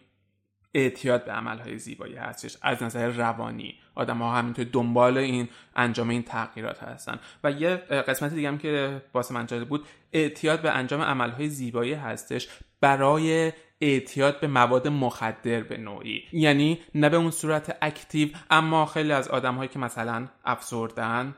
[0.73, 3.75] اعتیاد به عمل های زیبایی هستش از نظر روانی.
[3.95, 7.19] آدم ها همینطور دنبال این انجام این تغییرات هستن.
[7.43, 11.49] و یه قسمت دیگه هم که واسه من جالب بود اعتیاد به انجام عمل های
[11.49, 12.49] زیبایی هستش
[12.81, 16.23] برای اعتیاد به مواد مخدر به نوعی.
[16.31, 21.35] یعنی نه به اون صورت اکتیو اما خیلی از آدم هایی که مثلا افسردن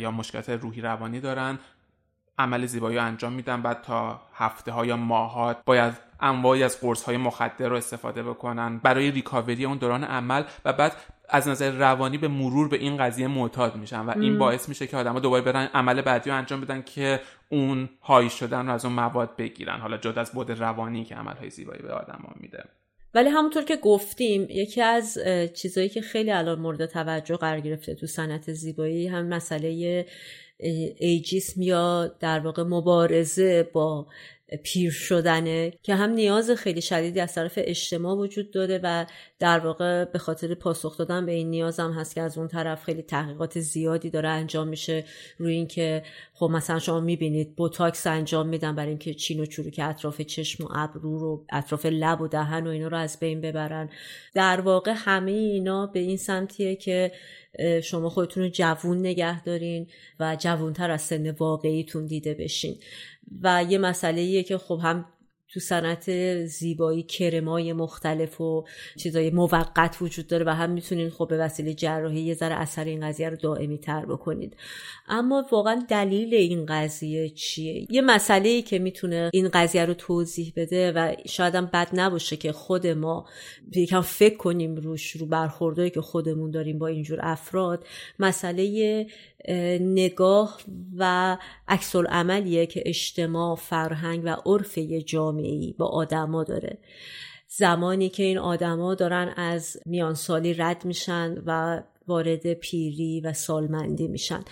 [0.00, 1.58] یا مشکلات روحی روانی دارن
[2.38, 7.16] عمل زیبایی انجام میدن بعد تا هفته ها یا ماهات باید انواعی از قرص های
[7.16, 10.96] مخدر رو استفاده بکنن برای ریکاوری اون دوران عمل و بعد
[11.28, 14.96] از نظر روانی به مرور به این قضیه معتاد میشن و این باعث میشه که
[14.96, 18.94] آدما دوباره برن عمل بعدی رو انجام بدن که اون های شدن رو از اون
[18.94, 19.80] مواد بگیرن.
[19.80, 22.64] حالا جدا از بود روانی که عمل های زیبایی به آدما میده.
[23.14, 25.18] ولی همونطور که گفتیم یکی از
[25.54, 30.06] چیزهایی که خیلی الان مورد توجه قرار گرفته تو صنعت زیبایی هم مسئله
[30.98, 34.06] ایجیسم یا در واقع مبارزه با
[34.62, 39.06] پیر شدنه که هم نیاز خیلی شدیدی از طرف اجتماع وجود داره و
[39.38, 42.84] در واقع به خاطر پاسخ دادن به این نیاز هم هست که از اون طرف
[42.84, 45.04] خیلی تحقیقات زیادی داره انجام میشه
[45.38, 46.02] روی اینکه
[46.36, 50.68] خب مثلا شما می‌بینید بوتاکس انجام میدن برای اینکه چین و چروک اطراف چشم و
[50.74, 53.90] ابرو رو اطراف لب و دهن و اینا رو از بین ببرن.
[54.34, 57.12] در واقع همه اینا به این سمتیه که
[57.82, 59.86] شما خودتون رو جوون نگه دارین
[60.20, 62.76] و جوونتر از سن واقعیتون دیده بشین.
[63.42, 65.04] و یه مسئله که خب هم
[65.48, 66.10] تو صنعت
[66.44, 68.64] زیبایی کرمای مختلف و
[68.98, 73.08] چیزای موقت وجود داره و هم می‌تونین خب به وسیله جراحی یه ذره اثر این
[73.08, 74.56] قضیه رو دائمی تر بکنید.
[75.08, 80.52] اما واقعا دلیل این قضیه چیه؟ یه مسئله ای که می‌تونه این قضیه رو توضیح
[80.56, 83.26] بده و شاید هم بد نباشه که خود ما
[83.76, 87.86] یکم فکر کنیم روش رو برخوردهایی که خودمون داریم با اینجور افراد
[88.18, 89.06] مسئله
[89.80, 90.60] نگاه
[90.96, 91.36] و
[91.68, 96.78] عکس عملیه که اجتماع فرهنگ و عرف جامعه با آدما داره.
[97.48, 104.44] زمانی که این آدما دارن از میانسالی رد میشن و وارد پیری و سالمندی میشن.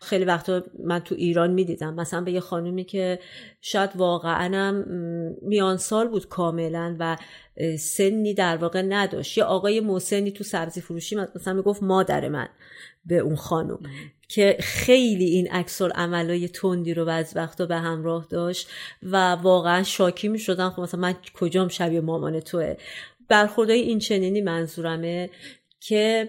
[0.00, 1.94] خیلی وقتا من تو ایران می‌دیدم.
[1.94, 3.18] مثلا به یه خانومی که
[3.60, 4.84] شاید واقعا
[5.42, 7.16] میان سال بود کاملا و
[7.78, 9.38] سنی در واقع نداشت.
[9.38, 12.48] یه آقای موسنی تو سبزی فروشی مثلا می‌گفت مادر من
[13.04, 13.78] به اون خانم.
[14.28, 18.68] که خیلی این عکس عملای تندی رو بعض وقتا به همراه داشت
[19.02, 22.76] و واقعا شاکی می شدن خب مثلا من کجام شبیه مامان توه؟
[23.28, 25.30] برخوردهای این چنینی منظورمه
[25.80, 26.28] که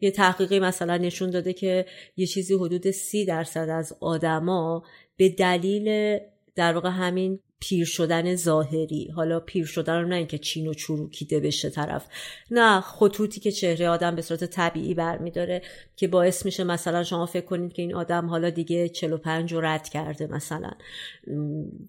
[0.00, 1.86] یه تحقیقی مثلا نشون داده که
[2.16, 4.84] یه چیزی حدود سی درصد از آدما
[5.16, 6.18] به دلیل
[6.54, 9.08] در واقع همین پیر شدن ظاهری.
[9.16, 12.06] حالا پیر شدن رو نه اینکه چین و چروکیده بشه طرف.
[12.50, 15.62] نه خطوطی که چهره آدم به صورت طبیعی برمیداره
[15.96, 19.88] که باعث میشه مثلا شما فکر کنید که این آدم حالا دیگه 45 رو رد
[19.88, 20.70] کرده مثلا.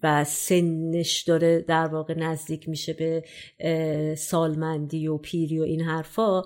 [0.02, 3.24] و سنش داره در واقع نزدیک میشه به
[4.16, 6.42] سالمندی و پیری و این حرفا.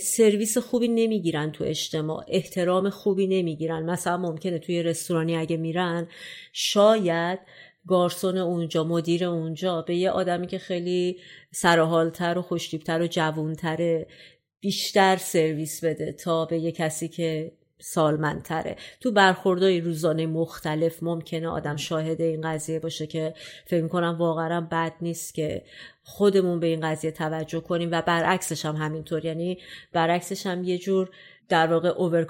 [0.00, 2.24] سرویس خوبی نمی‌گیرن تو اجتماع.
[2.28, 3.82] احترام خوبی نمی‌گیرن.
[3.82, 6.08] مثلا ممکنه توی رستورانی اگه میرن
[6.52, 7.38] شاید
[7.86, 11.18] گارسون اونجا مدیر اونجا به یه آدمی که خیلی
[11.52, 14.06] سرحالتر و خوشتیبتر و جوونتره
[14.60, 18.76] بیشتر سرویس بده تا به یه کسی که سالمندتره.
[19.00, 23.34] تو برخوردهای روزانه مختلف ممکنه آدم شاهد این قضیه باشه که
[23.66, 25.62] فکر کنم واقعا بد نیست که
[26.02, 29.24] خودمون به این قضیه توجه کنیم و برعکسش هم همینطور.
[29.24, 29.58] یعنی
[29.92, 31.10] برعکسش هم یه جور
[31.48, 32.26] در واقع اوور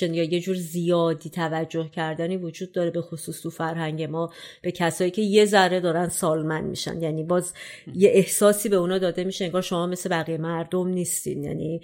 [0.00, 4.32] یا یه جور زیادی توجه کردنی وجود داره به خصوص تو فرهنگ ما
[4.62, 7.02] به کسایی که یه ذره دارن سالمند میشن.
[7.02, 7.54] یعنی باز
[7.94, 11.44] یه احساسی به اونا داده میشه انگار شما مثل بقیه مردم نیستین.
[11.44, 11.80] یعنی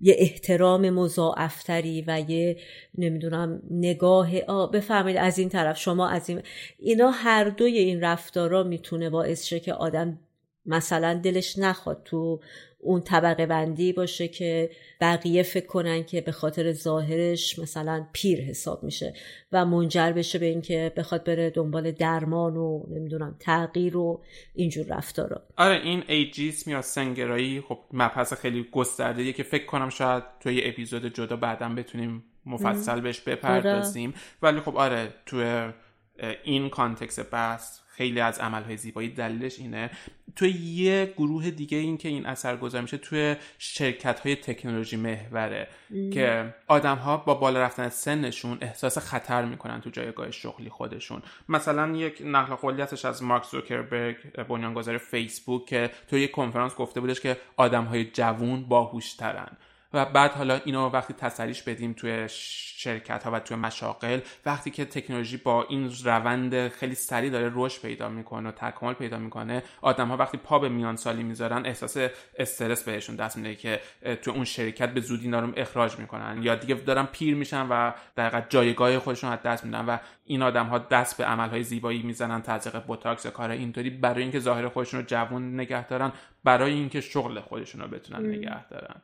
[0.00, 2.56] یه احترام مضاعفتری و یه
[2.98, 4.30] نمی‌دونم نگاه
[4.66, 6.42] بفهمید از این طرف شما از این
[6.78, 10.18] اینا هر دوی این رفتارا می‌تونه باعث شه که آدم
[10.66, 12.40] مثلا دلش نخواد تو
[12.84, 18.82] اون طبقه بندی باشه که بقیه فکر کنن که به خاطر ظاهرش مثلا پیر حساب
[18.82, 19.14] میشه
[19.52, 24.22] و منجر بشه به اینکه بخواد بره دنبال درمان و نمی‌دونم تغییر و
[24.54, 25.42] اینجور رفتارا.
[25.56, 31.14] آره این ایجیسم یا سنگرایی خب مبحث خیلی گسترده که فکر کنم شاید توی اپیزود
[31.14, 34.10] جدا بعدا بتونیم مفصل بهش بپردازیم.
[34.10, 34.18] آره.
[34.42, 35.72] ولی خب آره توی
[36.44, 39.08] این کانتکس بحث خیلی از عملهای زیبایی.
[39.08, 39.90] دلیلش اینه
[40.36, 45.68] توی یه گروه دیگه این که این اثر گذار میشه توی شرکت های تکنولوژی محوره
[46.12, 51.22] که آدم ها با بالا رفتن سنشون احساس خطر می‌کنن تو جایگاه شغلی خودشون.
[51.48, 54.16] مثلا یک نقل قولی از مارک زوکربرگ
[54.48, 59.56] بنیانگذار فیسبوک که توی یک کنفرانس گفته بودش که آدم های جوون باهوشترن.
[59.94, 64.84] و بعد حالا اینو وقتی تسریش بدیم توی شرکت ها و توی مشاقل وقتی که
[64.84, 70.08] تکنولوژی با این روند خیلی سریع داره رشد پیدا می‌کنه و تکامل پیدا می‌کنه آدم
[70.08, 71.96] ها وقتی پا به میان سالی می‌ذارن احساس
[72.38, 73.80] استرس بهشون دست میده که
[74.22, 77.92] تو اون شرکت به زودی اینا رو اخراج می‌کنن یا دیگه دارن پیر میشن و
[78.16, 82.02] در جایگاه خودشون از دست میدن و این آدم ها دست به عمل های زیبایی
[82.02, 86.12] می‌زنن تزریق بوتاکس کار اینطوری برای اینکه ظاهر خودشون رو جوون نگه دارن
[86.44, 89.02] برای اینکه شغل خودشون رو بتونن نگه دارن.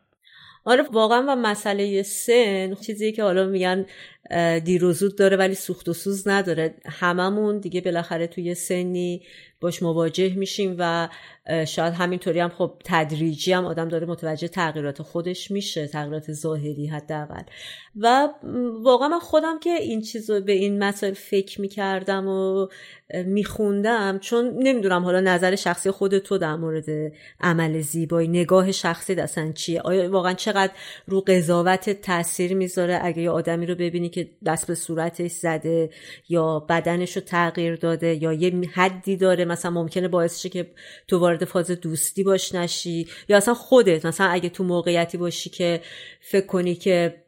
[0.65, 3.87] آره واقعا و مسئله سن چیزی که حالا میگن
[4.65, 6.75] دیر و داره ولی سوخت و سوز نداره.
[6.87, 9.23] هممون دیگه بالاخره توی سنی
[9.61, 11.09] باش مواجه میشیم و
[11.67, 17.43] شاید همینطوری هم خب تدریجی هم آدم داره متوجه تغییرات خودش میشه تغییرات ظاهری حداقل.
[17.97, 18.29] و
[18.83, 22.67] واقعا من خودم که این چیز رو به این مسائل فکر می‌کردم و
[23.25, 29.53] میخوندم چون نمی‌دونم حالا نظر شخصی خود تو در مورد عمل زیبایی نگاه شخصی اصلا
[29.53, 30.73] چیه؟ آیا واقعا چقدر
[31.07, 34.09] رو قضاوت تاثیر می‌ذاره؟ اگه یه آدمی رو ببینی
[34.47, 35.91] دست به صورتش زده
[36.29, 40.71] یا بدنش رو تغییر داده یا یه حدی داره مثلا ممکنه باعث شه که
[41.09, 45.81] تو وارد فاز دوستی باش نشی یا اصلا خودت مثلا اگه تو موقعیتی باشی که
[46.21, 47.23] فکر کنی که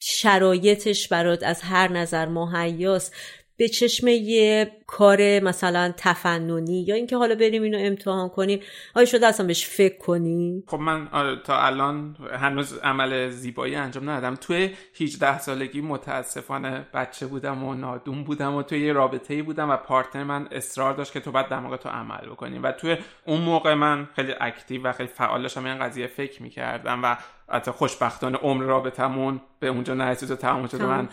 [0.00, 3.14] شرایطش برات از هر نظر مهیاست
[3.56, 8.60] به چشم یه کار مثلا تفننی یا اینکه حالا بریم اینو امتحان کنیم.
[8.94, 14.10] آیا شده اصلا بهش فکر کنی؟ خب من آره، تا الان هنوز عمل زیبایی انجام
[14.10, 14.34] ندادم.
[14.34, 19.70] توی 18 سالگی متاسفانه بچه بودم و نادون بودم و توی یه رابطه ای بودم
[19.70, 22.62] و پارتنر من اصرار داشت که تو بعد دماغ تو عمل بکنیم.
[22.62, 22.96] و توی
[23.26, 27.16] اون موقع من خیلی اکتیو و خیلی فعال داشتم این قضیه فکر می‌کردم و
[27.52, 31.08] حتی خوشبختانه عمر رابطمون به اونجا نرسید و تمام شده من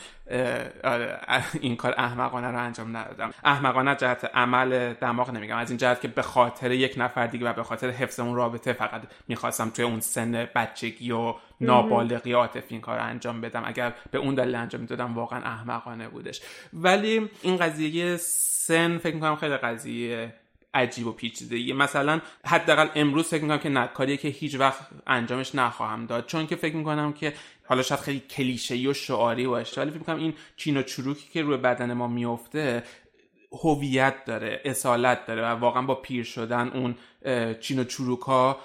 [0.83, 1.19] آره،
[1.61, 3.33] این کار احمقانه رو انجام ندادم.
[3.67, 5.57] احمقانه جهت عمل دماغ نمیگم.
[5.57, 8.73] از این جهت که به خاطر یک نفر دیگه و به خاطر حفظ اون رابطه
[8.73, 13.63] فقط می‌خواستم توی اون سن بچگی و نابالغی عاطفی این کار انجام بدم.
[13.65, 16.41] اگر به اون دلیل انجام می‌دادم واقعا احمقانه بودش.
[16.73, 20.33] ولی این قضیه سن فکر می‌کنم خیلی قضیه
[20.73, 25.55] عجیب و پیچیده مثلا حداقل امروز فکر می‌کنم که نه کاریه که هیچ وقت انجامش
[25.55, 26.25] نخواهم داد.
[26.25, 27.33] چون که فکر می‌کنم که
[27.65, 29.81] حالا شاید خیلی کلیشه و شعاری باشه.
[29.81, 32.83] ولی فکر می‌کنم این چین و چروکی که روی بدن ما میفته
[33.51, 36.95] هویت داره اصالت داره و واقعا با پیر شدن اون
[37.59, 38.57] چین و چروک ها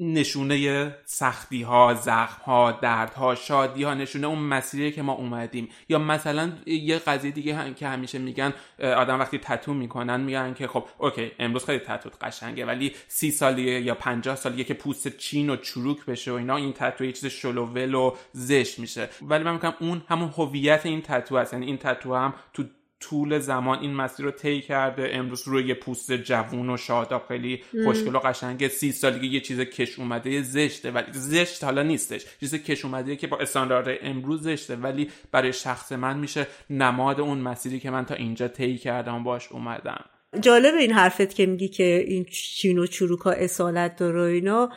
[0.00, 5.68] نشونه سختی ها زخم ها درد ها شادی ها نشونه اون مسیری که ما اومدیم.
[5.88, 10.84] یا مثلا یه قضیه دیگه که همیشه میگن آدم وقتی تتو می‌کنن میگن که خب
[10.98, 15.16] okay امروز خیلی تتو قشنگه ولی سی سال دیگه یا پنجاه سال دیگه که پوست
[15.16, 18.78] چین و چروک بشه و اینا این تتو یه چیز شل و ول و زشت
[18.78, 19.08] میشه.
[19.22, 21.52] ولی من میگم اون همون هویت این تتو هست.
[21.52, 22.64] یعنی این تتو هم تو
[23.00, 25.10] طول زمان این مسیر رو طی کرده.
[25.12, 28.68] امروز روی یه پوست جوون و شاداب خیلی خوشگل و قشنگه.
[28.68, 30.90] سی سالگی یه چیز کش اومده زشته.
[30.90, 32.26] ولی زشت حالا نیستش.
[32.40, 34.76] چیز کش اومده که با استاندارد امروز زشته.
[34.76, 39.52] ولی برای شخص من میشه نماد اون مسیری که من تا اینجا طی کردم باش
[39.52, 40.04] اومدم.
[40.40, 44.70] جالب این حرفت که میگی که این چین و چروکا اصالت داره اینا.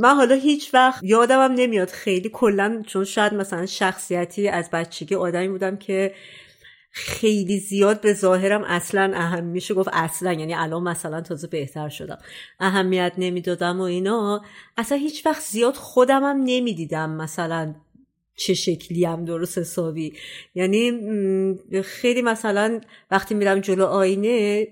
[0.00, 5.48] من حالا هیچ وقت یادمم نمیاد خیلی کلا چون شاید مثلا شخصیتی از بچگی آدمی
[5.48, 6.14] بودم که
[6.90, 12.18] خیلی زیاد به ظاهرم اصلا اهم میشه گفت اصلا یعنی الان مثلا تازه بهتر شدم.
[12.60, 14.42] اهمیت نمی‌دادم و اینا.
[14.76, 17.74] اصلا هیچ وقت زیاد خودمم نمی‌دیدم مثلا
[18.36, 20.12] چه شکلی هم درست حسابی.
[20.54, 20.92] یعنی
[21.84, 22.80] خیلی مثلا
[23.10, 24.68] وقتی میرم جلو آینه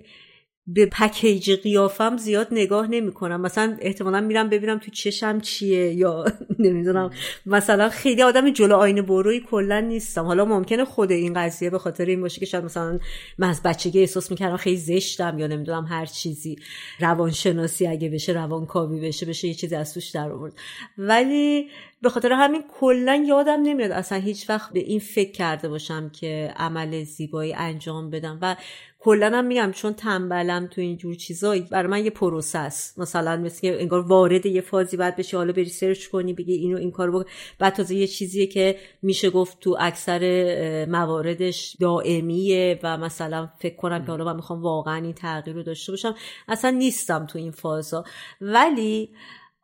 [0.71, 3.41] به پکیج قیافم زیاد نگاه نمی‌کنم.
[3.41, 6.25] مثلا احتمالا میرم ببینم تو چشم چیه یا
[6.59, 7.11] نمی‌دونم.
[7.47, 10.25] مثلا خیلی آدم جلو آینه بروی کلا نیستم.
[10.25, 12.99] حالا ممکنه خود این قضیه به خاطر این باشه که شاید مثلا
[13.39, 16.57] من از بچگی احساس می‌کردم خیلی زشتم یا نمی‌دونم هر چیزی.
[17.01, 20.53] روانشناسی اگه بشه روانکاوی بشه بشه یه چیزی از توش در آورد.
[20.99, 21.69] ولی
[22.03, 26.55] به خاطر همین کلا یادم نمیاد اصلا هیچ وقت به این فکر کرده باشم که
[26.57, 28.39] عمل زیبایی انجام بدم.
[28.43, 28.57] و
[29.01, 32.99] کلا هم میگم چون تنبلم تو این جور چیزایی برای من یه پروسه است.
[32.99, 36.79] مثلا مثل که انگار وارد یه فازی بعد بشی حالا بری سرچ کنی بگی اینو
[36.79, 37.31] این کارو بکن.
[37.59, 44.05] بعد تازه یه چیزیه که میشه گفت تو اکثر مواردش دائمیه و مثلا فکر کنم
[44.05, 46.15] که حالا من می‌خوام واقعا این تغییر رو داشته باشم.
[46.49, 48.05] اصلا نیستم تو این فازا.
[48.41, 49.11] ولی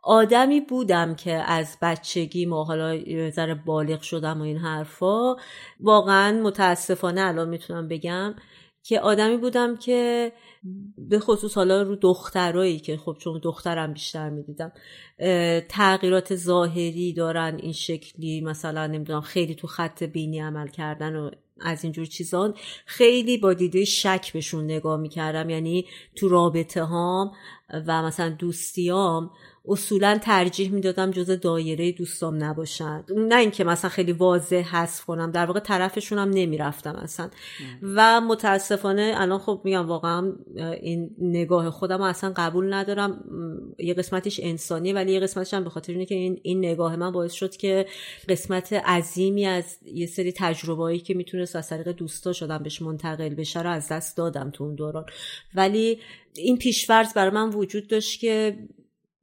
[0.02, 3.00] آدمی بودم که از بچگی ما حالا
[3.30, 5.36] ذره بالغ شدم و این حرفا
[5.80, 8.34] واقعا متاسفانه الان می‌تونم بگم
[8.86, 10.32] که آدمی بودم که
[10.98, 14.72] به خصوص حالا رو دخترایی که خب چون دخترم بیشتر می‌دیدم
[15.68, 18.40] تغییرات ظاهری دارن این شکلی.
[18.40, 21.30] مثلا نمی‌دونم خیلی تو خط بینی عمل کردن و
[21.60, 22.54] از اینجور چیزان
[22.86, 25.50] خیلی با دیده شک بهشون نگاه می‌کردم.
[25.50, 25.86] یعنی
[26.16, 27.32] تو رابطه هام
[27.86, 29.30] و مثلا دوستیام
[29.68, 35.46] اصولا ترجیح می‌دادم جز دایره دوستام نباشن نه اینکه مثلا خیلی واضح حذف کنم در
[35.46, 37.30] واقع طرفشون هم نمی‌رفتم اصلا
[37.82, 40.32] و متاسفانه الان خب میگم واقعا
[40.80, 43.24] این نگاه خودم اصلا قبول ندارم.
[43.78, 47.12] یه قسمتش انسانیه ولی یه قسمتش هم به خاطر اینه که این, این نگاه من
[47.12, 47.86] باعث شد که
[48.28, 53.62] قسمت عظیمی از یه سری تجربهایی که می‌تونست از طریق دوستا شدم بهش منتقل بشه
[53.62, 55.06] رو از دست دادم تو اون دوران.
[55.54, 56.00] ولی
[56.36, 58.58] این پیشورز برای من وجود داشت که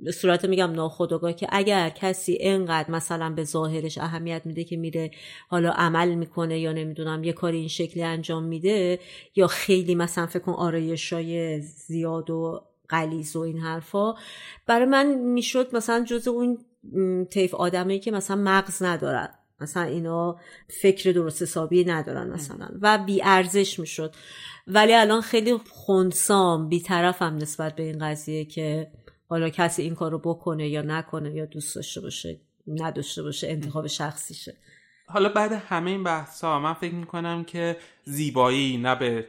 [0.02, 5.12] به صورت میگم ناخودآگاه که اگر کسی انقدر مثلا به ظاهرش اهمیت میده که میره
[5.48, 9.00] حالا عمل می‌کنه یا نمی‌دونم یه کاری این شکلی انجام میده
[9.36, 14.16] یا خیلی مثلا فکر کن آرایشای زیاد و قلیز و این حرفا
[14.68, 16.58] برای من می‌شد مثلا جز اون
[17.26, 19.30] طیف آدمی که مثلا مغز ندارن
[19.62, 20.38] مثلا اینا
[20.82, 24.16] فکر درست حسابی ندارن مثلا و بی ارزش می‌شد.
[24.68, 28.92] ولی الان خیلی خونسام بیطرفم نسبت به این قضیه که
[29.32, 34.56] حالا کسی این کارو بکنه یا نکنه یا دوست داشته باشه نداشته باشه انتخاب شخصیشه.
[35.14, 39.26] حالا بعد همه این بحث ها من فکر می‌کنم که زیبایی نه به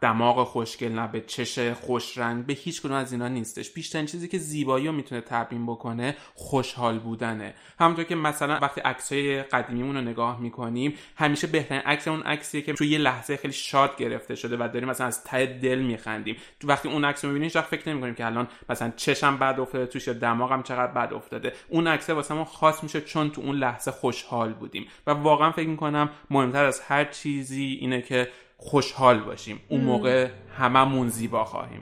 [0.00, 3.70] دماغ خوشگل نه به چش خوش رنگ به هیچ کدوم از اینا نیستش.
[3.70, 7.54] بیشترین چیزی که زیبایی رو می‌تونه تبیین بکنه خوشحال بودنه.
[7.80, 12.72] همونطور که مثلا وقتی عکسای قدیمیمون رو نگاه می‌کنیم همیشه بهترین عکس اون عکسیه که
[12.72, 16.36] توی یه لحظه خیلی شاد گرفته شده و داریم مثلا از ته دل میخندیم.
[16.60, 19.86] تو وقتی اون عکس رو می‌بینیم هیچ فکر نمی‌کنیم که الان مثلا چشم بد افتاده
[19.86, 21.52] توش یا دماغم چقدر بد افتاده.
[21.68, 24.86] اون عکس واسه خاص میشه چون تو اون لحظه خوشحال بودیم.
[25.06, 29.60] و واقعا فکر می‌کنم مهمتر از هر چیزی اینه که خوشحال باشیم.
[29.68, 30.28] اون موقع
[30.58, 31.80] هممون زیبا خواهیم.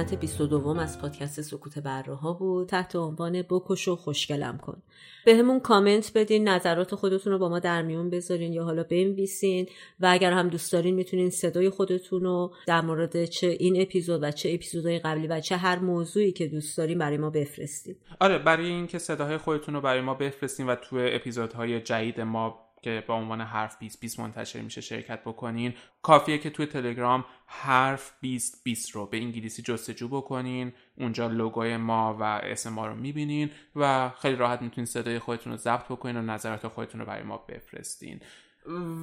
[0.00, 2.68] قسمت 22 از پادکست سکوت بره ها بود.
[2.68, 4.82] تحت عنوان بکش و خوشگلم کن.
[5.26, 9.66] به همون کامنت بدین نظرات خودتون رو با ما در میون بذارین یا حالا بنویسین.
[10.00, 14.30] و اگر هم دوست دارین می‌تونین صدای خودتون رو در مورد چه این اپیزود و
[14.30, 17.96] چه اپیزودهای قبلی و چه هر موضوعی که دوست دارین برای ما بفرستین.
[18.20, 23.04] آره برای اینکه صداهای خودتون رو برای ما بفرستین و تو اپیزودهای جدید ما که
[23.06, 25.74] با عنوان حرف 20 20 منتشر میشه شرکت بکنین.
[26.02, 30.72] کافیه که توی تلگرام حرف 20 20 رو به انگلیسی جستجو بکنین.
[30.98, 35.58] اونجا لوگوی ما و اسم ما رو می‌بینین و خیلی راحت می‌تونین صدای خودتون رو
[35.58, 38.20] ضبط بکنین و نظرات خودتون رو برای ما بفرستین.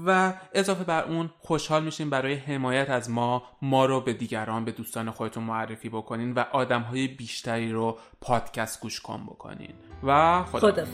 [0.06, 4.72] و اضافه بر اون خوشحال میشیم برای حمایت از ما ما رو به دیگران به
[4.72, 9.74] دوستان خودتون معرفی بکنین و آدم های بیشتری رو پادکست گوش کن بکنین.
[10.04, 10.86] و خدا,